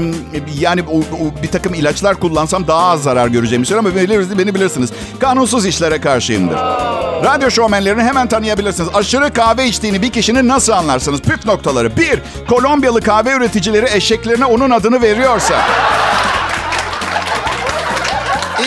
yani 0.60 0.82
o, 0.91 0.98
o, 0.98 1.43
bir 1.43 1.48
takım 1.48 1.74
ilaçlar 1.74 2.20
kullansam 2.20 2.67
daha 2.67 2.89
az 2.89 3.03
zarar 3.03 3.27
göreceğimi 3.27 3.65
söylüyor 3.65 3.93
ama 3.93 4.10
beni, 4.10 4.38
beni 4.38 4.55
bilirsiniz. 4.55 4.89
Kanunsuz 5.20 5.65
işlere 5.65 6.01
karşıyımdır. 6.01 6.55
Radyo 7.24 7.51
şovmenlerini 7.51 8.03
hemen 8.03 8.27
tanıyabilirsiniz. 8.27 8.89
Aşırı 8.93 9.34
kahve 9.34 9.65
içtiğini 9.67 10.01
bir 10.01 10.10
kişinin 10.10 10.48
nasıl 10.48 10.74
anlarsınız? 10.74 11.22
Püf 11.22 11.46
noktaları. 11.46 11.98
Bir, 11.98 12.20
Kolombiyalı 12.50 13.01
kahve 13.01 13.32
üreticileri 13.32 13.86
eşeklerine 13.93 14.46
onun 14.46 14.70
adını 14.70 15.01
veriyorsa. 15.01 15.55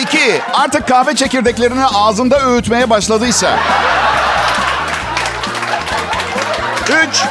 İki, 0.01 0.41
artık 0.53 0.87
kahve 0.87 1.15
çekirdeklerini 1.15 1.85
ağzında 1.85 2.49
öğütmeye 2.49 2.89
başladıysa. 2.89 3.59
Üç, 6.89 7.23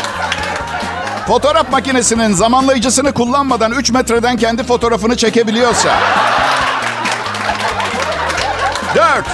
fotoğraf 1.26 1.70
makinesinin 1.70 2.34
zamanlayıcısını 2.34 3.12
kullanmadan 3.12 3.72
3 3.72 3.90
metreden 3.90 4.36
kendi 4.36 4.64
fotoğrafını 4.64 5.16
çekebiliyorsa. 5.16 5.90
Dört, 8.94 9.26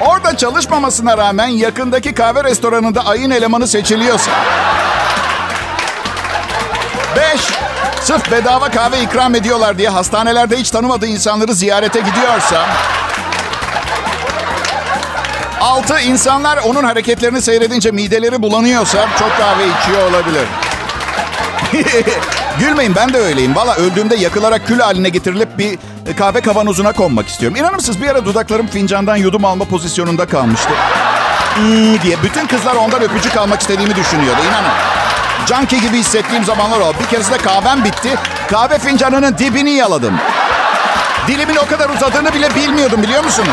orada 0.00 0.36
çalışmamasına 0.36 1.18
rağmen 1.18 1.46
yakındaki 1.46 2.14
kahve 2.14 2.44
restoranında 2.44 3.06
ayın 3.06 3.30
elemanı 3.30 3.68
seçiliyorsa. 3.68 4.30
Beş, 7.16 7.40
sırf 8.02 8.30
bedava 8.30 8.70
kahve 8.70 9.02
ikram 9.02 9.34
ediyorlar 9.34 9.78
diye 9.78 9.88
hastanelerde 9.88 10.56
hiç 10.56 10.70
tanımadığı 10.70 11.06
insanları 11.06 11.54
ziyarete 11.54 12.00
gidiyorsa. 12.00 12.66
Altı, 15.68 16.00
insanlar 16.00 16.56
onun 16.56 16.84
hareketlerini 16.84 17.42
seyredince 17.42 17.90
mideleri 17.90 18.42
bulanıyorsa 18.42 19.08
çok 19.18 19.36
kahve 19.38 19.64
içiyor 19.66 20.10
olabilir. 20.10 20.46
Gülmeyin 22.58 22.94
ben 22.94 23.12
de 23.12 23.18
öyleyim. 23.18 23.56
Valla 23.56 23.74
öldüğümde 23.74 24.16
yakılarak 24.16 24.66
kül 24.66 24.80
haline 24.80 25.08
getirilip 25.08 25.58
bir 25.58 25.78
kahve 26.16 26.40
kavanozuna 26.40 26.92
konmak 26.92 27.28
istiyorum. 27.28 27.56
İnanır 27.56 27.74
mısınız 27.74 28.02
bir 28.02 28.08
ara 28.08 28.24
dudaklarım 28.24 28.66
fincandan 28.66 29.16
yudum 29.16 29.44
alma 29.44 29.64
pozisyonunda 29.64 30.26
kalmıştı. 30.26 30.70
Hmm 31.54 32.02
diye 32.02 32.22
bütün 32.22 32.46
kızlar 32.46 32.74
ondan 32.74 33.02
öpücük 33.02 33.36
almak 33.36 33.60
istediğimi 33.60 33.96
düşünüyordu. 33.96 34.40
İnanın. 34.48 34.72
Junkie 35.46 35.80
gibi 35.80 35.98
hissettiğim 35.98 36.44
zamanlar 36.44 36.80
o. 36.80 36.92
Bir 37.00 37.06
keresinde 37.06 37.38
kahvem 37.38 37.84
bitti. 37.84 38.14
Kahve 38.50 38.78
fincanının 38.78 39.38
dibini 39.38 39.70
yaladım. 39.70 40.14
Dilimin 41.26 41.56
o 41.56 41.66
kadar 41.66 41.90
uzadığını 41.90 42.34
bile 42.34 42.54
bilmiyordum 42.54 43.02
biliyor 43.02 43.24
musunuz? 43.24 43.48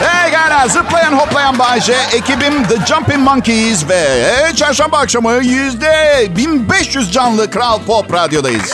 Hey 0.00 0.30
gana 0.30 0.68
zıplayan 0.68 1.12
hoplayan 1.12 1.58
Bayce, 1.58 1.96
ekibim 2.12 2.64
The 2.68 2.86
Jumping 2.86 3.18
Monkeys 3.20 3.88
ve 3.88 4.32
çarşamba 4.56 4.98
akşamı 4.98 5.32
yüzde 5.32 6.26
1500 6.36 7.12
canlı 7.12 7.50
Kral 7.50 7.78
Pop 7.86 8.12
Radyo'dayız. 8.12 8.72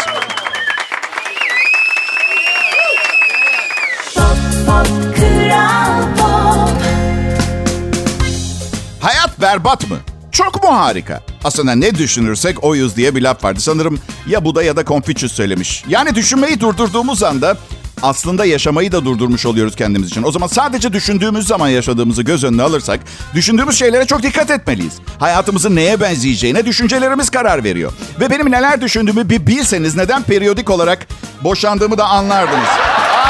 Hayat 9.00 9.40
berbat 9.40 9.90
mı? 9.90 9.96
Çok 10.32 10.62
mu 10.64 10.78
harika? 10.78 11.20
Aslında 11.44 11.74
ne 11.74 11.94
düşünürsek 11.94 12.64
oyuz 12.64 12.96
diye 12.96 13.14
bir 13.14 13.22
laf 13.22 13.44
vardı. 13.44 13.60
Sanırım 13.60 14.00
ya 14.26 14.44
Buda 14.44 14.62
ya 14.62 14.76
da 14.76 14.84
Confucius 14.84 15.32
söylemiş. 15.32 15.84
Yani 15.88 16.14
düşünmeyi 16.14 16.60
durdurduğumuz 16.60 17.22
anda 17.22 17.56
aslında 18.02 18.44
yaşamayı 18.44 18.92
da 18.92 19.04
durdurmuş 19.04 19.46
oluyoruz 19.46 19.76
kendimiz 19.76 20.08
için. 20.08 20.22
O 20.22 20.32
zaman 20.32 20.46
sadece 20.46 20.92
düşündüğümüz 20.92 21.46
zaman 21.46 21.68
yaşadığımızı 21.68 22.22
göz 22.22 22.44
önüne 22.44 22.62
alırsak, 22.62 23.00
düşündüğümüz 23.34 23.78
şeylere 23.78 24.06
çok 24.06 24.22
dikkat 24.22 24.50
etmeliyiz. 24.50 24.94
Hayatımızın 25.18 25.76
neye 25.76 26.00
benzeyeceğine 26.00 26.66
düşüncelerimiz 26.66 27.30
karar 27.30 27.64
veriyor. 27.64 27.92
Ve 28.20 28.30
benim 28.30 28.50
neler 28.50 28.80
düşündüğümü 28.80 29.28
bir 29.28 29.46
bilseniz 29.46 29.96
neden 29.96 30.22
periyodik 30.22 30.70
olarak 30.70 31.06
boşandığımı 31.44 31.98
da 31.98 32.04
anlardınız. 32.04 32.68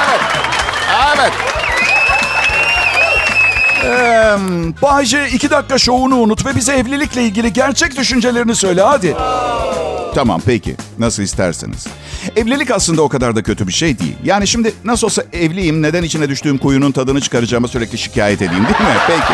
Evet. 0.06 0.20
Evet. 1.18 1.32
Ee, 3.84 4.36
Bayce 4.82 5.28
iki 5.28 5.50
dakika 5.50 5.78
şovunu 5.78 6.16
unut 6.16 6.46
ve 6.46 6.56
bize 6.56 6.72
evlilikle 6.72 7.22
ilgili 7.22 7.52
gerçek 7.52 7.96
düşüncelerini 7.96 8.56
söyle 8.56 8.82
hadi. 8.82 9.16
Tamam 10.14 10.40
peki. 10.46 10.76
Nasıl 10.98 11.22
isterseniz. 11.22 11.86
Evlilik 12.36 12.70
aslında 12.70 13.02
o 13.02 13.08
kadar 13.08 13.36
da 13.36 13.42
kötü 13.42 13.68
bir 13.68 13.72
şey 13.72 13.98
değil. 13.98 14.16
Yani 14.24 14.46
şimdi 14.46 14.72
nasıl 14.84 15.06
olsa 15.06 15.22
evliyim. 15.32 15.82
Neden 15.82 16.02
içine 16.02 16.28
düştüğüm 16.28 16.58
kuyunun 16.58 16.92
tadını 16.92 17.20
çıkaracağıma 17.20 17.68
sürekli 17.68 17.98
şikayet 17.98 18.42
edeyim 18.42 18.64
değil 18.64 18.80
mi? 18.80 18.96
Peki. 19.06 19.32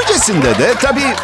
Öncesinde 0.00 0.58
de 0.58 0.74
tabii 0.80 1.14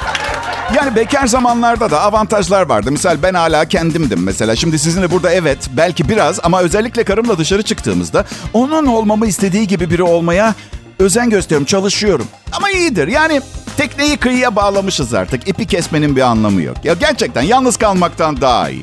yani 0.76 0.96
bekar 0.96 1.26
zamanlarda 1.26 1.90
da 1.90 2.00
avantajlar 2.00 2.68
vardı. 2.68 2.92
Misal 2.92 3.16
ben 3.22 3.34
hala 3.34 3.64
kendimdim 3.64 4.22
mesela. 4.22 4.56
Şimdi 4.56 4.78
sizinle 4.78 5.10
burada 5.10 5.30
evet 5.32 5.58
belki 5.76 6.08
biraz 6.08 6.40
ama 6.42 6.60
özellikle 6.60 7.04
karımla 7.04 7.38
dışarı 7.38 7.62
çıktığımızda 7.62 8.24
onun 8.52 8.86
olmamı 8.86 9.26
istediği 9.26 9.66
gibi 9.66 9.90
biri 9.90 10.02
olmaya 10.02 10.54
özen 10.98 11.30
gösteriyorum, 11.30 11.66
çalışıyorum. 11.66 12.26
Ama 12.52 12.70
iyidir. 12.70 13.08
Yani 13.08 13.40
tekneyi 13.76 14.16
kıyıya 14.16 14.56
bağlamışız 14.56 15.14
artık. 15.14 15.48
İpi 15.48 15.66
kesmenin 15.66 16.16
bir 16.16 16.20
anlamı 16.20 16.62
yok. 16.62 16.76
Ya 16.84 16.94
gerçekten 16.94 17.42
yalnız 17.42 17.76
kalmaktan 17.76 18.40
daha 18.40 18.70
iyi. 18.70 18.82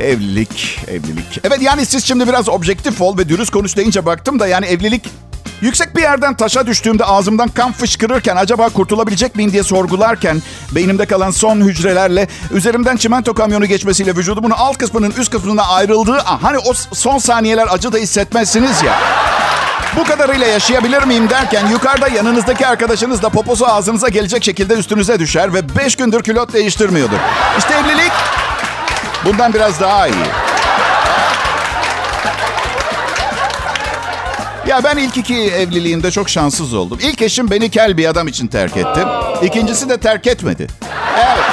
Evlilik, 0.00 0.80
evlilik. 0.88 1.40
Evet 1.44 1.62
yani 1.62 1.86
siz 1.86 2.04
şimdi 2.04 2.28
biraz 2.28 2.48
objektif 2.48 3.00
ol 3.00 3.18
ve 3.18 3.28
dürüst 3.28 3.52
konuş 3.52 3.76
deyince 3.76 4.06
baktım 4.06 4.40
da 4.40 4.46
yani 4.46 4.66
evlilik 4.66 5.02
Yüksek 5.60 5.96
bir 5.96 6.02
yerden 6.02 6.36
taşa 6.36 6.66
düştüğümde 6.66 7.04
ağzımdan 7.04 7.48
kan 7.48 7.72
fışkırırken 7.72 8.36
acaba 8.36 8.68
kurtulabilecek 8.68 9.36
miyim 9.36 9.52
diye 9.52 9.62
sorgularken 9.62 10.42
beynimde 10.74 11.06
kalan 11.06 11.30
son 11.30 11.60
hücrelerle 11.60 12.28
üzerimden 12.50 12.96
çimento 12.96 13.34
kamyonu 13.34 13.66
geçmesiyle 13.66 14.16
vücudumun 14.16 14.50
alt 14.50 14.78
kısmının 14.78 15.14
üst 15.18 15.32
kısmına 15.32 15.62
ayrıldığı 15.62 16.18
hani 16.18 16.58
o 16.58 16.72
son 16.92 17.18
saniyeler 17.18 17.66
acı 17.70 17.92
da 17.92 17.98
hissetmezsiniz 17.98 18.82
ya. 18.82 18.94
Bu 19.96 20.04
kadarıyla 20.04 20.46
yaşayabilir 20.46 21.02
miyim 21.02 21.30
derken 21.30 21.66
yukarıda 21.66 22.08
yanınızdaki 22.08 22.66
arkadaşınız 22.66 23.22
da 23.22 23.28
poposu 23.28 23.66
ağzınıza 23.66 24.08
gelecek 24.08 24.44
şekilde 24.44 24.74
üstünüze 24.74 25.18
düşer 25.18 25.54
ve 25.54 25.76
beş 25.76 25.96
gündür 25.96 26.22
külot 26.22 26.52
değiştirmiyordur. 26.52 27.16
İşte 27.58 27.74
evlilik 27.74 28.12
bundan 29.24 29.54
biraz 29.54 29.80
daha 29.80 30.06
iyi. 30.06 30.14
Ya 34.66 34.84
ben 34.84 34.96
ilk 34.96 35.16
iki 35.16 35.34
evliliğimde 35.34 36.10
çok 36.10 36.28
şanssız 36.28 36.74
oldum. 36.74 36.98
İlk 37.02 37.22
eşim 37.22 37.50
beni 37.50 37.70
kel 37.70 37.96
bir 37.96 38.06
adam 38.06 38.28
için 38.28 38.46
terk 38.46 38.76
etti. 38.76 39.00
İkincisi 39.42 39.88
de 39.88 39.98
terk 39.98 40.26
etmedi. 40.26 40.66
Evet. 41.16 41.44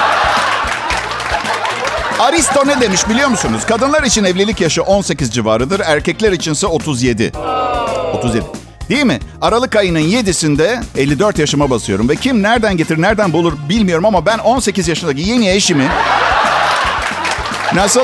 Aristo 2.18 2.66
ne 2.66 2.80
demiş 2.80 3.08
biliyor 3.08 3.28
musunuz? 3.28 3.62
Kadınlar 3.66 4.02
için 4.02 4.24
evlilik 4.24 4.60
yaşı 4.60 4.82
18 4.82 5.34
civarıdır, 5.34 5.80
erkekler 5.80 6.32
içinse 6.32 6.66
37. 6.66 7.32
37. 8.14 8.44
Değil 8.88 9.04
mi? 9.04 9.18
Aralık 9.40 9.76
ayının 9.76 10.00
7'sinde 10.00 10.82
54 10.96 11.38
yaşıma 11.38 11.70
basıyorum 11.70 12.08
ve 12.08 12.16
kim 12.16 12.42
nereden 12.42 12.76
getirir, 12.76 13.02
nereden 13.02 13.32
bulur 13.32 13.52
bilmiyorum 13.68 14.04
ama 14.04 14.26
ben 14.26 14.38
18 14.38 14.88
yaşındaki 14.88 15.20
yeni 15.20 15.48
eşimi 15.48 15.88
Nasıl? 17.74 18.00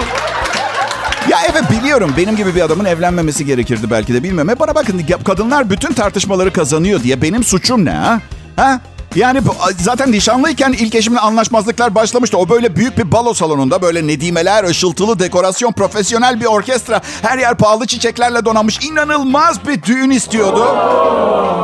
Ya 1.30 1.38
evet 1.50 1.62
biliyorum 1.70 2.14
benim 2.16 2.36
gibi 2.36 2.54
bir 2.54 2.60
adamın 2.60 2.84
evlenmemesi 2.84 3.46
gerekirdi 3.46 3.90
belki 3.90 4.14
de 4.14 4.22
bilmem. 4.22 4.48
Bana 4.60 4.74
bakın 4.74 5.02
kadınlar 5.24 5.70
bütün 5.70 5.92
tartışmaları 5.92 6.52
kazanıyor 6.52 7.02
diye 7.02 7.22
benim 7.22 7.44
suçum 7.44 7.84
ne 7.84 7.90
ha? 7.90 8.20
Ha? 8.56 8.80
Yani 9.14 9.40
zaten 9.80 10.12
nişanlıyken 10.12 10.72
ilk 10.72 10.94
eşimle 10.94 11.20
anlaşmazlıklar 11.20 11.94
başlamıştı. 11.94 12.38
O 12.38 12.48
böyle 12.48 12.76
büyük 12.76 12.98
bir 12.98 13.12
balo 13.12 13.34
salonunda 13.34 13.82
böyle 13.82 14.06
nedimeler, 14.06 14.64
ışıltılı 14.64 15.18
dekorasyon, 15.18 15.72
profesyonel 15.72 16.40
bir 16.40 16.46
orkestra. 16.46 17.00
Her 17.22 17.38
yer 17.38 17.54
pahalı 17.54 17.86
çiçeklerle 17.86 18.44
donanmış 18.44 18.78
inanılmaz 18.84 19.66
bir 19.66 19.82
düğün 19.82 20.10
istiyordu. 20.10 20.76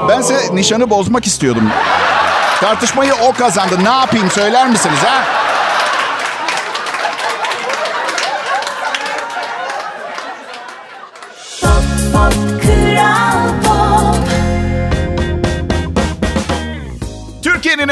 Bense 0.08 0.34
nişanı 0.52 0.90
bozmak 0.90 1.26
istiyordum. 1.26 1.70
Tartışmayı 2.60 3.12
o 3.14 3.32
kazandı. 3.32 3.74
Ne 3.84 3.88
yapayım 3.88 4.30
söyler 4.30 4.68
misiniz 4.68 4.98
ha? 5.04 5.24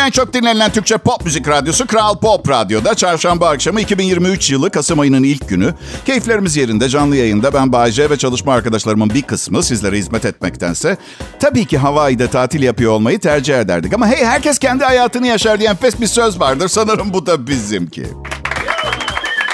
En 0.07 0.11
çok 0.11 0.33
dinlenen 0.33 0.73
Türkçe 0.73 0.97
pop 0.99 1.25
müzik 1.25 1.49
radyosu 1.49 1.87
Kral 1.87 2.19
Pop 2.19 2.49
Radyo'da 2.49 2.95
çarşamba 2.95 3.49
akşamı 3.49 3.81
2023 3.81 4.51
yılı 4.51 4.71
Kasım 4.71 5.01
ayının 5.01 5.23
ilk 5.23 5.49
günü. 5.49 5.75
Keyiflerimiz 6.07 6.57
yerinde 6.57 6.89
canlı 6.89 7.17
yayında 7.17 7.55
ben 7.55 7.73
Bayce 7.73 8.11
ve 8.11 8.19
çalışma 8.19 8.55
arkadaşlarımın 8.55 9.11
bir 9.11 9.23
kısmı 9.23 9.63
sizlere 9.63 9.99
hizmet 9.99 10.25
etmektense 10.25 10.97
tabii 11.41 11.65
ki 11.65 11.79
Hawaii'de 11.79 12.29
tatil 12.29 12.63
yapıyor 12.63 12.93
olmayı 12.93 13.21
tercih 13.21 13.59
ederdik. 13.59 13.95
Ama 13.95 14.07
hey 14.07 14.25
herkes 14.25 14.59
kendi 14.59 14.85
hayatını 14.85 15.27
yaşar 15.27 15.61
diyen 15.61 15.77
pes 15.77 16.01
bir 16.01 16.07
söz 16.07 16.41
vardır. 16.41 16.69
Sanırım 16.69 17.13
bu 17.13 17.27
da 17.27 17.47
bizimki. 17.47 18.07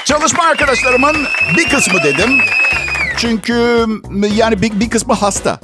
Çalışma 0.05 0.43
arkadaşlarımın 0.43 1.15
bir 1.57 1.69
kısmı 1.69 2.03
dedim. 2.03 2.29
Çünkü 3.17 3.85
yani 4.35 4.61
bir, 4.61 4.79
bir 4.79 4.89
kısmı 4.89 5.13
hasta. 5.13 5.59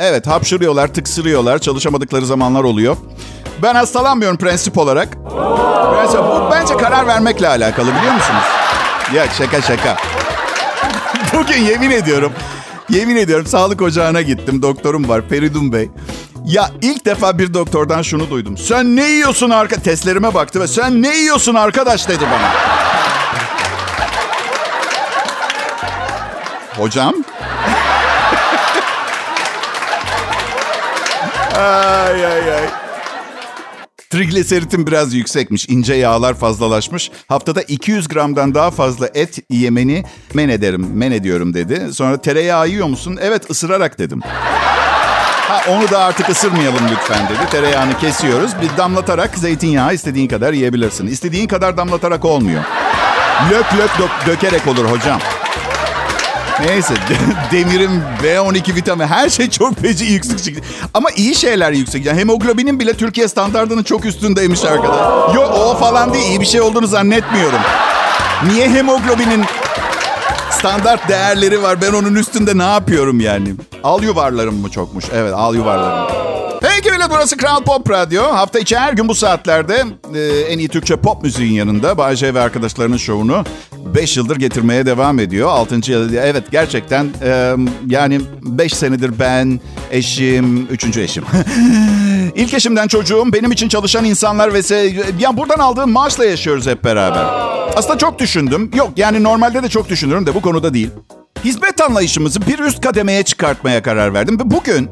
Evet 0.00 0.26
hapşırıyorlar, 0.26 0.94
tıksırıyorlar, 0.94 1.58
çalışamadıkları 1.58 2.26
zamanlar 2.26 2.64
oluyor. 2.64 2.96
Ben 3.62 3.74
hastalanmıyorum 3.74 4.38
prensip 4.38 4.78
olarak. 4.78 5.08
Prensip, 5.94 6.18
bu 6.18 6.48
bence 6.52 6.76
karar 6.76 7.06
vermekle 7.06 7.48
alakalı 7.48 7.86
biliyor 7.86 8.12
musunuz? 8.12 8.42
Ya 9.14 9.28
şaka 9.38 9.62
şaka. 9.62 9.96
Bugün 11.34 11.62
yemin 11.62 11.90
ediyorum, 11.90 12.32
yemin 12.90 13.16
ediyorum 13.16 13.46
sağlık 13.46 13.82
ocağına 13.82 14.22
gittim. 14.22 14.62
Doktorum 14.62 15.08
var 15.08 15.22
Feridun 15.28 15.72
Bey. 15.72 15.90
Ya 16.44 16.70
ilk 16.82 17.04
defa 17.04 17.38
bir 17.38 17.54
doktordan 17.54 18.02
şunu 18.02 18.30
duydum. 18.30 18.58
Sen 18.58 18.96
ne 18.96 19.10
yiyorsun 19.10 19.50
arka... 19.50 19.76
Testlerime 19.76 20.34
baktı 20.34 20.60
ve 20.60 20.68
sen 20.68 21.02
ne 21.02 21.16
yiyorsun 21.16 21.54
arkadaş 21.54 22.08
dedi 22.08 22.24
bana. 22.24 22.52
Hocam? 26.76 27.14
Ay 31.58 32.26
ay 32.26 32.52
ay. 32.52 32.68
Trigliseritin 34.10 34.86
biraz 34.86 35.14
yüksekmiş. 35.14 35.68
ince 35.68 35.94
yağlar 35.94 36.34
fazlalaşmış. 36.34 37.10
Haftada 37.28 37.62
200 37.62 38.08
gramdan 38.08 38.54
daha 38.54 38.70
fazla 38.70 39.08
et 39.14 39.38
yemeni 39.50 40.04
men 40.34 40.48
ederim, 40.48 40.90
men 40.94 41.12
ediyorum 41.12 41.54
dedi. 41.54 41.94
Sonra 41.94 42.20
tereyağı 42.20 42.68
yiyor 42.68 42.86
musun? 42.86 43.18
Evet 43.20 43.50
ısırarak 43.50 43.98
dedim. 43.98 44.20
Ha, 45.48 45.60
onu 45.68 45.90
da 45.90 45.98
artık 45.98 46.28
ısırmayalım 46.28 46.84
lütfen 46.90 47.28
dedi. 47.28 47.50
Tereyağını 47.50 47.98
kesiyoruz. 47.98 48.50
Bir 48.62 48.76
damlatarak 48.76 49.38
zeytinyağı 49.38 49.94
istediğin 49.94 50.28
kadar 50.28 50.52
yiyebilirsin. 50.52 51.06
İstediğin 51.06 51.48
kadar 51.48 51.76
damlatarak 51.76 52.24
olmuyor. 52.24 52.62
Lök 53.50 53.66
lök 53.78 53.90
dök, 53.98 54.26
dökerek 54.26 54.66
olur 54.66 54.84
hocam. 54.84 55.20
Neyse 56.66 56.94
demirim 57.52 58.02
B12 58.22 58.74
vitamin 58.74 59.06
her 59.06 59.28
şey 59.28 59.50
çok 59.50 59.80
feci 59.80 60.04
yüksek 60.04 60.42
çıktı. 60.44 60.62
Ama 60.94 61.10
iyi 61.16 61.34
şeyler 61.34 61.72
yüksek. 61.72 62.06
Yani 62.06 62.20
hemoglobinin 62.20 62.80
bile 62.80 62.94
Türkiye 62.94 63.28
standartının 63.28 63.82
çok 63.82 64.04
üstündeymiş 64.04 64.64
arkadaş. 64.64 65.34
Yok 65.34 65.50
o 65.54 65.76
falan 65.76 66.14
değil 66.14 66.26
iyi 66.28 66.40
bir 66.40 66.46
şey 66.46 66.60
olduğunu 66.60 66.86
zannetmiyorum. 66.86 67.60
Niye 68.46 68.68
hemoglobinin 68.70 69.44
standart 70.50 71.08
değerleri 71.08 71.62
var 71.62 71.82
ben 71.82 71.92
onun 71.92 72.14
üstünde 72.14 72.58
ne 72.58 72.72
yapıyorum 72.72 73.20
yani? 73.20 73.54
Al 73.84 74.02
yuvarlarım 74.02 74.54
mı 74.60 74.70
çokmuş? 74.70 75.04
Evet 75.14 75.32
al 75.36 75.54
yuvarlarım. 75.54 76.37
Peki 76.60 76.90
millet 76.90 77.10
burası 77.10 77.36
Kral 77.36 77.62
Pop 77.62 77.90
Radyo. 77.90 78.22
Hafta 78.22 78.58
içi 78.58 78.76
her 78.76 78.92
gün 78.92 79.08
bu 79.08 79.14
saatlerde 79.14 79.84
e, 80.14 80.20
en 80.20 80.58
iyi 80.58 80.68
Türkçe 80.68 80.96
pop 80.96 81.22
müziğin 81.22 81.52
yanında 81.52 81.98
Bayce 81.98 82.34
ve 82.34 82.40
arkadaşlarının 82.40 82.96
şovunu 82.96 83.44
5 83.76 84.16
yıldır 84.16 84.36
getirmeye 84.36 84.86
devam 84.86 85.18
ediyor. 85.18 85.48
6. 85.48 85.92
yıl 85.92 86.14
evet 86.14 86.44
gerçekten 86.50 87.10
e, 87.22 87.54
yani 87.86 88.20
5 88.42 88.74
senedir 88.74 89.18
ben, 89.18 89.60
eşim, 89.90 90.66
3. 90.66 90.96
eşim. 90.96 91.24
İlk 92.34 92.54
eşimden 92.54 92.88
çocuğum, 92.88 93.32
benim 93.32 93.52
için 93.52 93.68
çalışan 93.68 94.04
insanlar 94.04 94.54
ve 94.54 94.60
ya 95.20 95.36
buradan 95.36 95.58
aldığım 95.58 95.90
maaşla 95.90 96.24
yaşıyoruz 96.24 96.66
hep 96.66 96.84
beraber. 96.84 97.24
Aslında 97.76 97.98
çok 97.98 98.18
düşündüm. 98.18 98.70
Yok 98.74 98.90
yani 98.96 99.22
normalde 99.22 99.62
de 99.62 99.68
çok 99.68 99.88
düşünürüm 99.88 100.26
de 100.26 100.34
bu 100.34 100.40
konuda 100.40 100.74
değil. 100.74 100.90
Hizmet 101.44 101.80
anlayışımızı 101.80 102.46
bir 102.46 102.58
üst 102.58 102.80
kademeye 102.80 103.22
çıkartmaya 103.22 103.82
karar 103.82 104.14
verdim 104.14 104.40
ve 104.40 104.50
bugün 104.50 104.90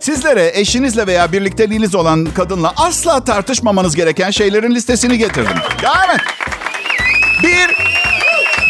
Sizlere 0.00 0.50
eşinizle 0.54 1.06
veya 1.06 1.32
birlikteliğiniz 1.32 1.94
olan 1.94 2.28
kadınla 2.36 2.72
asla 2.76 3.24
tartışmamanız 3.24 3.96
gereken 3.96 4.30
şeylerin 4.30 4.74
listesini 4.74 5.18
getirdim. 5.18 5.56
Evet. 6.08 6.20
Bir, 7.42 7.76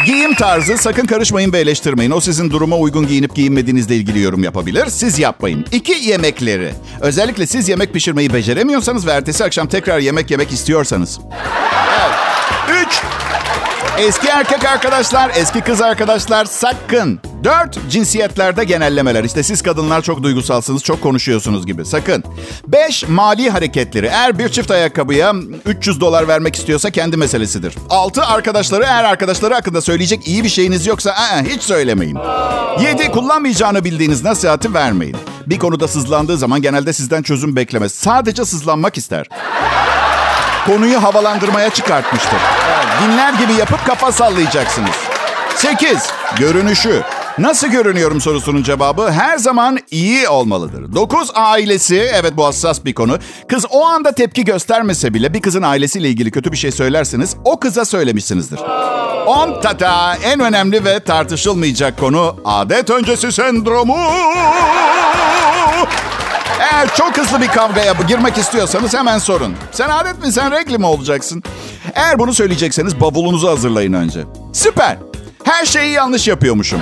giyim 0.07 0.35
tarzı 0.35 0.79
sakın 0.79 1.07
karışmayın 1.07 1.53
ve 1.53 1.59
eleştirmeyin. 1.59 2.11
O 2.11 2.21
sizin 2.21 2.51
duruma 2.51 2.77
uygun 2.77 3.07
giyinip 3.07 3.35
giyinmediğinizle 3.35 3.97
ilgili 3.97 4.21
yorum 4.21 4.45
yapabilir. 4.45 4.87
Siz 4.87 5.19
yapmayın. 5.19 5.65
İki, 5.73 6.09
yemekleri. 6.09 6.73
Özellikle 7.01 7.47
siz 7.47 7.69
yemek 7.69 7.93
pişirmeyi 7.93 8.35
beceremiyorsanız 8.35 9.07
ve 9.07 9.11
ertesi 9.11 9.45
akşam 9.45 9.67
tekrar 9.67 9.99
yemek 9.99 10.31
yemek 10.31 10.53
istiyorsanız. 10.53 11.21
Evet. 11.89 12.87
Üç, 12.87 13.01
eski 13.99 14.29
erkek 14.29 14.65
arkadaşlar, 14.65 15.31
eski 15.37 15.61
kız 15.61 15.83
arkadaşlar 15.83 16.45
sakın 16.45 17.21
Dört, 17.47 17.91
cinsiyetlerde 17.91 18.65
genellemeler. 18.65 19.25
İşte 19.25 19.43
siz 19.43 19.63
kadınlar 19.63 20.03
çok 20.03 20.23
duygusalsınız, 20.23 20.83
çok 20.83 21.03
konuşuyorsunuz 21.03 21.67
gibi. 21.67 21.85
Sakın. 21.85 22.25
Beş, 22.67 23.09
mali 23.09 23.51
hareketleri. 23.51 24.07
Eğer 24.07 24.39
bir 24.39 24.49
çift 24.49 24.71
ayakkabıya 24.71 25.33
300 25.67 26.01
dolar 26.01 26.29
vermek 26.29 26.57
istiyorsa 26.57 26.91
kendi 26.91 27.17
meselesidir. 27.17 27.75
Altı, 27.91 28.25
arkadaşları 28.25 28.85
eğer 28.85 29.05
arkadaşları 29.05 29.55
hakkında 29.55 29.81
söyleyecek 29.81 30.29
iyi 30.29 30.45
bir 30.45 30.49
şeyiniz 30.49 30.87
yoksa 30.87 31.11
aa, 31.11 31.43
hiç 31.43 31.63
söylemeyin. 31.63 32.19
Yedi, 32.81 33.11
kullanmayacağını 33.11 33.85
bildiğiniz 33.85 34.25
nasihati 34.25 34.75
vermeyin. 34.75 35.17
Bir 35.47 35.59
konuda 35.59 35.89
sızlandığı 35.89 36.39
zaman 36.39 36.63
genelde 36.63 36.93
sizden 36.93 37.23
çözüm 37.23 37.57
beklemez. 37.57 37.93
Sadece 37.95 38.45
sızlanmak 38.45 38.99
ister 38.99 39.27
konuyu 40.67 41.03
havalandırmaya 41.03 41.71
çıkartmıştır. 41.71 42.39
dinler 43.03 43.33
gibi 43.33 43.53
yapıp 43.53 43.87
kafa 43.87 44.13
sallayacaksınız. 44.13 44.97
8. 45.57 45.99
Görünüşü. 46.39 47.03
Nasıl 47.39 47.69
görünüyorum 47.69 48.21
sorusunun 48.21 48.63
cevabı 48.63 49.11
her 49.11 49.39
zaman 49.39 49.79
iyi 49.91 50.29
olmalıdır. 50.29 50.95
9 50.95 51.31
ailesi, 51.35 52.11
evet 52.15 52.33
bu 52.37 52.47
hassas 52.47 52.85
bir 52.85 52.95
konu. 52.95 53.19
Kız 53.49 53.65
o 53.71 53.85
anda 53.85 54.13
tepki 54.13 54.45
göstermese 54.45 55.15
bile 55.15 55.35
bir 55.35 55.41
kızın 55.43 55.63
ailesiyle 55.63 56.09
ilgili 56.09 56.31
kötü 56.31 56.53
bir 56.53 56.57
şey 56.57 56.73
söylerseniz 56.73 57.37
o 57.45 57.61
kıza 57.61 57.85
söylemişsinizdir. 57.85 58.61
10 59.27 59.61
tata 59.61 60.15
en 60.17 60.41
önemli 60.41 60.85
ve 60.85 61.01
tartışılmayacak 61.01 61.99
konu 61.99 62.37
adet 62.45 62.91
öncesi 62.91 63.33
sendromu. 63.33 63.97
Eğer 66.61 66.95
çok 66.97 67.19
hızlı 67.19 67.41
bir 67.41 67.49
kavgaya 67.49 67.95
girmek 68.09 68.39
istiyorsanız 68.39 68.95
hemen 68.95 69.19
sorun. 69.19 69.55
Sen 69.73 69.89
adet 69.89 70.25
mi 70.25 70.33
sen 70.33 70.53
regli 70.53 70.79
mi 70.79 70.87
olacaksın? 70.87 71.43
Eğer 71.95 72.19
bunu 72.19 72.35
söyleyecekseniz 72.35 73.01
bavulunuzu 73.01 73.49
hazırlayın 73.49 73.93
önce. 73.93 74.21
Süper. 74.53 74.99
Her 75.47 75.67
şeyi 75.67 75.93
yanlış 75.93 76.29
yapıyormuşum. 76.29 76.81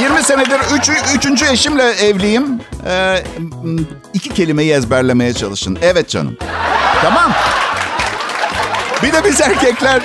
20 0.00 0.22
senedir 0.22 0.60
üç, 0.78 0.90
üçüncü 1.16 1.46
eşimle 1.46 1.82
evliyim. 1.82 2.60
Ee, 2.86 3.24
iki 4.14 4.28
kelimeyi 4.28 4.72
ezberlemeye 4.72 5.34
çalışın. 5.34 5.78
Evet 5.82 6.08
canım. 6.08 6.36
Tamam. 7.02 7.32
Bir 9.02 9.12
de 9.12 9.24
biz 9.24 9.40
erkekler 9.40 10.02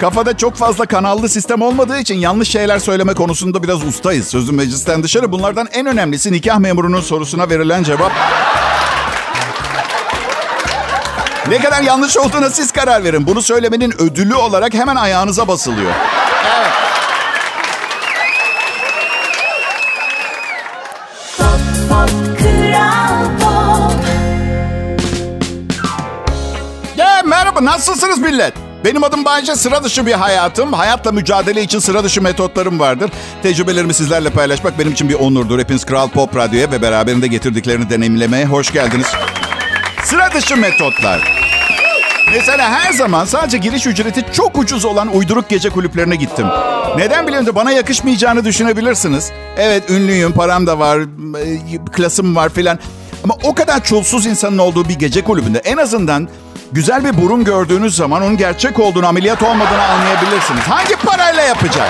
kafada 0.00 0.36
çok 0.36 0.56
fazla 0.56 0.86
kanallı 0.86 1.28
sistem 1.28 1.62
olmadığı 1.62 1.98
için 1.98 2.14
yanlış 2.14 2.48
şeyler 2.48 2.78
söyleme 2.78 3.14
konusunda 3.14 3.62
biraz 3.62 3.84
ustayız. 3.84 4.28
Sözüm 4.28 4.56
meclisten 4.56 5.02
dışarı. 5.02 5.32
Bunlardan 5.32 5.68
en 5.72 5.86
önemlisi 5.86 6.32
nikah 6.32 6.58
memurunun 6.58 7.00
sorusuna 7.00 7.50
verilen 7.50 7.82
cevap. 7.82 8.12
Ne 11.48 11.58
kadar 11.58 11.82
yanlış 11.82 12.16
olduğuna 12.16 12.50
siz 12.50 12.72
karar 12.72 13.04
verin. 13.04 13.26
Bunu 13.26 13.42
söylemenin 13.42 14.02
ödülü 14.02 14.34
olarak 14.34 14.74
hemen 14.74 14.96
ayağınıza 14.96 15.48
basılıyor. 15.48 15.92
Evet. 16.58 16.72
Merhaba 27.26 27.64
nasılsınız 27.64 28.18
millet? 28.18 28.54
Benim 28.84 29.04
adım 29.04 29.24
Bayce. 29.24 29.56
Sıra 29.56 29.84
dışı 29.84 30.06
bir 30.06 30.12
hayatım. 30.12 30.72
Hayatla 30.72 31.12
mücadele 31.12 31.62
için 31.62 31.78
sıra 31.78 32.04
dışı 32.04 32.22
metotlarım 32.22 32.80
vardır. 32.80 33.10
Tecrübelerimi 33.42 33.94
sizlerle 33.94 34.30
paylaşmak 34.30 34.78
benim 34.78 34.92
için 34.92 35.08
bir 35.08 35.14
onurdur. 35.14 35.58
Hepiniz 35.58 35.84
Kral 35.84 36.08
Pop 36.08 36.36
Radyo'ya 36.36 36.70
ve 36.70 36.82
beraberinde 36.82 37.26
getirdiklerini 37.26 37.90
deneyimlemeye 37.90 38.46
hoş 38.46 38.72
geldiniz. 38.72 39.06
Sıra 40.06 40.32
dışı 40.34 40.56
metotlar. 40.56 41.32
Mesela 42.34 42.70
her 42.70 42.92
zaman 42.92 43.24
sadece 43.24 43.58
giriş 43.58 43.86
ücreti 43.86 44.24
çok 44.32 44.58
ucuz 44.58 44.84
olan 44.84 45.16
uyduruk 45.16 45.48
gece 45.48 45.70
kulüplerine 45.70 46.16
gittim. 46.16 46.46
Neden 46.96 47.26
biliyorum 47.26 47.48
bana 47.54 47.72
yakışmayacağını 47.72 48.44
düşünebilirsiniz. 48.44 49.32
Evet 49.56 49.90
ünlüyüm, 49.90 50.32
param 50.32 50.66
da 50.66 50.78
var, 50.78 50.98
e, 50.98 51.84
klasım 51.92 52.36
var 52.36 52.48
filan. 52.48 52.78
Ama 53.24 53.34
o 53.42 53.54
kadar 53.54 53.84
çulsuz 53.84 54.26
insanın 54.26 54.58
olduğu 54.58 54.88
bir 54.88 54.94
gece 54.94 55.24
kulübünde 55.24 55.58
en 55.58 55.76
azından 55.76 56.28
güzel 56.72 57.04
bir 57.04 57.22
burun 57.22 57.44
gördüğünüz 57.44 57.96
zaman 57.96 58.22
onun 58.22 58.36
gerçek 58.36 58.80
olduğunu, 58.80 59.06
ameliyat 59.06 59.42
olmadığını 59.42 59.82
anlayabilirsiniz. 59.82 60.62
Hangi 60.68 60.96
parayla 60.96 61.42
yapacak? 61.42 61.88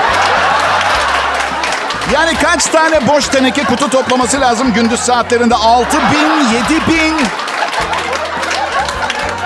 Yani 2.12 2.32
kaç 2.42 2.66
tane 2.66 3.08
boş 3.08 3.28
teneke 3.28 3.64
kutu 3.64 3.90
toplaması 3.90 4.40
lazım 4.40 4.72
gündüz 4.72 5.00
saatlerinde? 5.00 5.54
6 5.54 5.96
bin, 5.96 6.74
7 6.74 6.86
bin... 6.88 7.45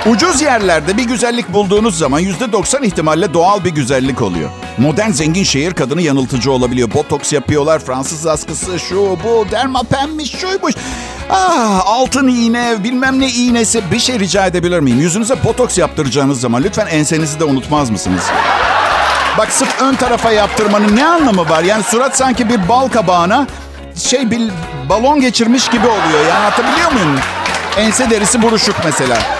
Ucuz 0.07 0.43
yerlerde 0.43 0.97
bir 0.97 1.05
güzellik 1.05 1.53
bulduğunuz 1.53 1.99
zaman 1.99 2.23
%90 2.23 2.85
ihtimalle 2.85 3.35
doğal 3.35 3.65
bir 3.65 3.71
güzellik 3.71 4.23
oluyor. 4.23 4.51
Modern 4.79 5.11
zengin 5.11 5.45
şehir 5.45 5.73
kadını 5.73 6.03
yanıltıcı 6.03 6.53
olabiliyor. 6.53 6.95
Botoks 6.95 7.33
yapıyorlar, 7.33 7.79
Fransız 7.79 8.27
askısı, 8.27 8.79
şu 8.79 8.97
bu, 8.97 9.47
dermapenmiş, 9.51 10.31
şuymuş. 10.31 10.75
Ah, 11.31 11.83
altın 11.87 12.29
iğne, 12.29 12.85
bilmem 12.85 13.21
ne 13.21 13.29
iğnesi. 13.31 13.83
Bir 13.93 13.99
şey 13.99 14.19
rica 14.19 14.47
edebilir 14.47 14.81
miyim? 14.81 15.01
Yüzünüze 15.01 15.45
botoks 15.45 15.79
yaptıracağınız 15.79 16.41
zaman 16.41 16.63
lütfen 16.63 16.87
ensenizi 16.87 17.41
de 17.41 17.45
unutmaz 17.45 17.91
mısınız? 17.91 18.23
Bak 19.39 19.53
sırf 19.53 19.83
ön 19.83 19.95
tarafa 19.95 20.33
yaptırmanın 20.33 20.97
ne 20.97 21.07
anlamı 21.07 21.49
var? 21.49 21.63
Yani 21.63 21.83
surat 21.83 22.17
sanki 22.17 22.49
bir 22.49 22.69
bal 22.69 22.89
kabağına 22.89 23.47
şey 23.97 24.31
bir 24.31 24.41
balon 24.89 25.21
geçirmiş 25.21 25.69
gibi 25.69 25.87
oluyor. 25.87 26.27
Yani 26.29 26.45
atabiliyor 26.47 26.93
muyum? 26.93 27.19
Ense 27.77 28.11
derisi 28.11 28.43
buruşuk 28.43 28.77
mesela. 28.85 29.40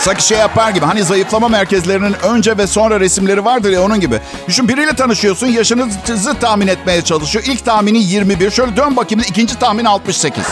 Sanki 0.00 0.26
şey 0.26 0.38
yapar 0.38 0.70
gibi. 0.70 0.84
Hani 0.86 1.04
zayıflama 1.04 1.48
merkezlerinin 1.48 2.14
önce 2.22 2.58
ve 2.58 2.66
sonra 2.66 3.00
resimleri 3.00 3.44
vardır 3.44 3.70
ya 3.70 3.82
onun 3.82 4.00
gibi. 4.00 4.20
Düşün 4.48 4.68
biriyle 4.68 4.92
tanışıyorsun. 4.92 5.46
Yaşınızı 5.46 6.34
tahmin 6.40 6.66
etmeye 6.66 7.02
çalışıyor. 7.02 7.44
İlk 7.48 7.64
tahmini 7.64 7.98
21. 8.04 8.50
Şöyle 8.50 8.76
dön 8.76 8.96
bakayım. 8.96 9.24
ikinci 9.28 9.58
tahmin 9.58 9.84
68. 9.84 10.44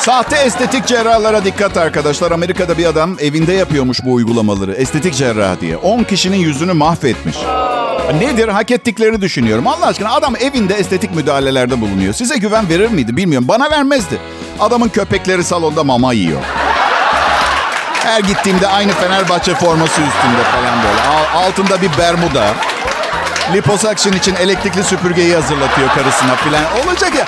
Sahte 0.00 0.36
estetik 0.36 0.86
cerrahlara 0.86 1.44
dikkat 1.44 1.76
arkadaşlar. 1.76 2.30
Amerika'da 2.30 2.78
bir 2.78 2.86
adam 2.86 3.16
evinde 3.20 3.52
yapıyormuş 3.52 4.04
bu 4.04 4.12
uygulamaları. 4.12 4.72
Estetik 4.72 5.14
cerrah 5.14 5.60
diye. 5.60 5.76
10 5.76 6.02
kişinin 6.04 6.36
yüzünü 6.36 6.72
mahvetmiş. 6.72 7.36
Nedir? 8.20 8.48
Hak 8.48 8.70
ettiklerini 8.70 9.20
düşünüyorum. 9.20 9.66
Allah 9.66 9.86
aşkına 9.86 10.12
adam 10.14 10.36
evinde 10.36 10.74
estetik 10.74 11.14
müdahalelerde 11.14 11.80
bulunuyor. 11.80 12.14
Size 12.14 12.36
güven 12.36 12.68
verir 12.68 12.90
miydi 12.90 13.16
bilmiyorum. 13.16 13.48
Bana 13.48 13.70
vermezdi. 13.70 14.18
Adamın 14.62 14.88
köpekleri 14.88 15.44
salonda 15.44 15.84
mama 15.84 16.12
yiyor. 16.12 16.40
Her 18.04 18.20
gittiğimde 18.20 18.68
aynı 18.68 18.92
Fenerbahçe 18.92 19.54
forması 19.54 20.00
üstünde 20.02 20.42
falan 20.42 20.82
böyle. 20.82 21.02
Altında 21.46 21.82
bir 21.82 21.98
bermuda. 21.98 22.44
Liposuction 23.52 24.12
için 24.12 24.34
elektrikli 24.34 24.84
süpürgeyi 24.84 25.34
hazırlatıyor 25.34 25.88
karısına 25.88 26.34
falan. 26.36 26.86
Olacak 26.86 27.14
ya. 27.14 27.26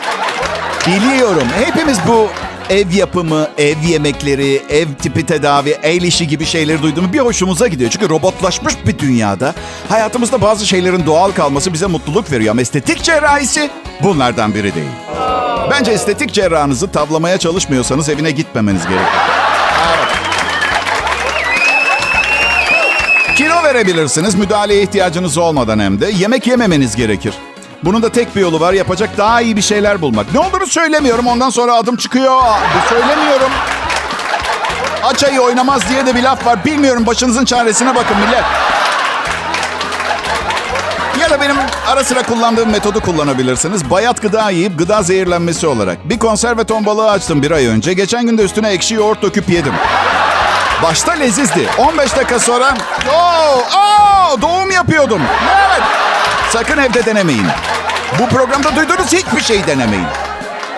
Biliyorum. 0.86 1.48
Hepimiz 1.64 1.98
bu 2.08 2.28
ev 2.70 2.90
yapımı, 2.92 3.48
ev 3.58 3.76
yemekleri, 3.88 4.62
ev 4.68 4.86
tipi 5.02 5.26
tedavi, 5.26 5.76
el 5.82 6.02
işi 6.02 6.28
gibi 6.28 6.44
şeyleri 6.44 6.82
duyduğumuz 6.82 7.12
bir 7.12 7.18
hoşumuza 7.18 7.68
gidiyor. 7.68 7.90
Çünkü 7.90 8.08
robotlaşmış 8.08 8.74
bir 8.86 8.98
dünyada 8.98 9.54
hayatımızda 9.88 10.42
bazı 10.42 10.66
şeylerin 10.66 11.06
doğal 11.06 11.32
kalması 11.32 11.72
bize 11.72 11.86
mutluluk 11.86 12.32
veriyor. 12.32 12.50
Ama 12.50 12.60
estetik 12.60 13.02
cerrahisi 13.02 13.70
bunlardan 14.02 14.54
biri 14.54 14.74
değil. 14.74 14.90
Bence 15.70 15.90
estetik 15.90 16.32
cerrahınızı 16.32 16.92
tavlamaya 16.92 17.38
çalışmıyorsanız 17.38 18.08
evine 18.08 18.30
gitmemeniz 18.30 18.82
gerekiyor. 18.82 19.22
Kilo 23.36 23.62
verebilirsiniz 23.62 24.34
müdahaleye 24.34 24.82
ihtiyacınız 24.82 25.38
olmadan 25.38 25.78
hem 25.78 26.00
de. 26.00 26.10
Yemek 26.10 26.46
yememeniz 26.46 26.96
gerekir. 26.96 27.34
Bunun 27.84 28.02
da 28.02 28.12
tek 28.12 28.36
bir 28.36 28.40
yolu 28.40 28.60
var. 28.60 28.72
Yapacak 28.72 29.18
daha 29.18 29.40
iyi 29.40 29.56
bir 29.56 29.62
şeyler 29.62 30.00
bulmak. 30.00 30.32
Ne 30.34 30.40
olduğunu 30.40 30.66
söylemiyorum. 30.66 31.26
Ondan 31.26 31.50
sonra 31.50 31.74
adım 31.74 31.96
çıkıyor. 31.96 32.42
Söylemiyorum. 32.88 33.50
Aç 35.02 35.24
ayı 35.24 35.40
oynamaz 35.40 35.88
diye 35.88 36.06
de 36.06 36.14
bir 36.14 36.22
laf 36.22 36.46
var. 36.46 36.64
Bilmiyorum 36.64 37.06
başınızın 37.06 37.44
çaresine 37.44 37.94
bakın 37.94 38.16
millet. 38.16 38.44
Ya 41.20 41.30
da 41.30 41.40
benim 41.40 41.56
ara 41.86 42.04
sıra 42.04 42.22
kullandığım 42.22 42.70
metodu 42.70 43.00
kullanabilirsiniz. 43.00 43.90
Bayat 43.90 44.22
gıda 44.22 44.50
yiyip 44.50 44.78
gıda 44.78 45.02
zehirlenmesi 45.02 45.66
olarak. 45.66 46.08
Bir 46.08 46.18
konserve 46.18 46.64
ton 46.64 46.86
balığı 46.86 47.10
açtım 47.10 47.42
bir 47.42 47.50
ay 47.50 47.66
önce. 47.66 47.92
Geçen 47.92 48.26
gün 48.26 48.38
de 48.38 48.42
üstüne 48.42 48.68
ekşi 48.68 48.94
yoğurt 48.94 49.22
döküp 49.22 49.48
yedim. 49.48 49.74
Başta 50.82 51.12
lezizdi. 51.12 51.68
15 51.78 52.16
dakika 52.16 52.38
sonra 52.38 52.74
oo, 53.12 53.58
oo, 53.78 54.42
doğum 54.42 54.70
yapıyordum. 54.70 55.22
Evet. 55.66 55.82
Sakın 56.54 56.78
evde 56.78 57.06
denemeyin. 57.06 57.46
Bu 58.18 58.28
programda 58.28 58.76
duyduğunuz 58.76 59.12
hiçbir 59.12 59.40
şey 59.40 59.66
denemeyin. 59.66 60.06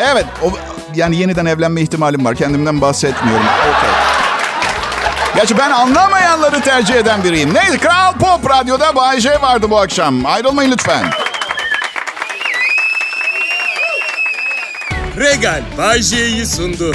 Evet, 0.00 0.24
o, 0.42 0.50
yani 0.94 1.16
yeniden 1.16 1.46
evlenme 1.46 1.82
ihtimalim 1.82 2.24
var. 2.24 2.34
Kendimden 2.34 2.80
bahsetmiyorum. 2.80 3.46
Okay. 3.46 3.90
Gerçi 5.36 5.58
ben 5.58 5.70
anlamayanları 5.70 6.60
tercih 6.60 6.94
eden 6.94 7.24
biriyim. 7.24 7.54
Neyse, 7.54 7.78
Kral 7.78 8.12
Pop 8.12 8.50
Radyo'da 8.50 8.96
Bay 8.96 9.20
J 9.20 9.42
vardı 9.42 9.70
bu 9.70 9.78
akşam. 9.78 10.26
Ayrılmayın 10.26 10.70
lütfen. 10.70 11.04
Regal 15.16 15.62
Bay 15.78 16.02
J'yi 16.02 16.46
sundu. 16.46 16.94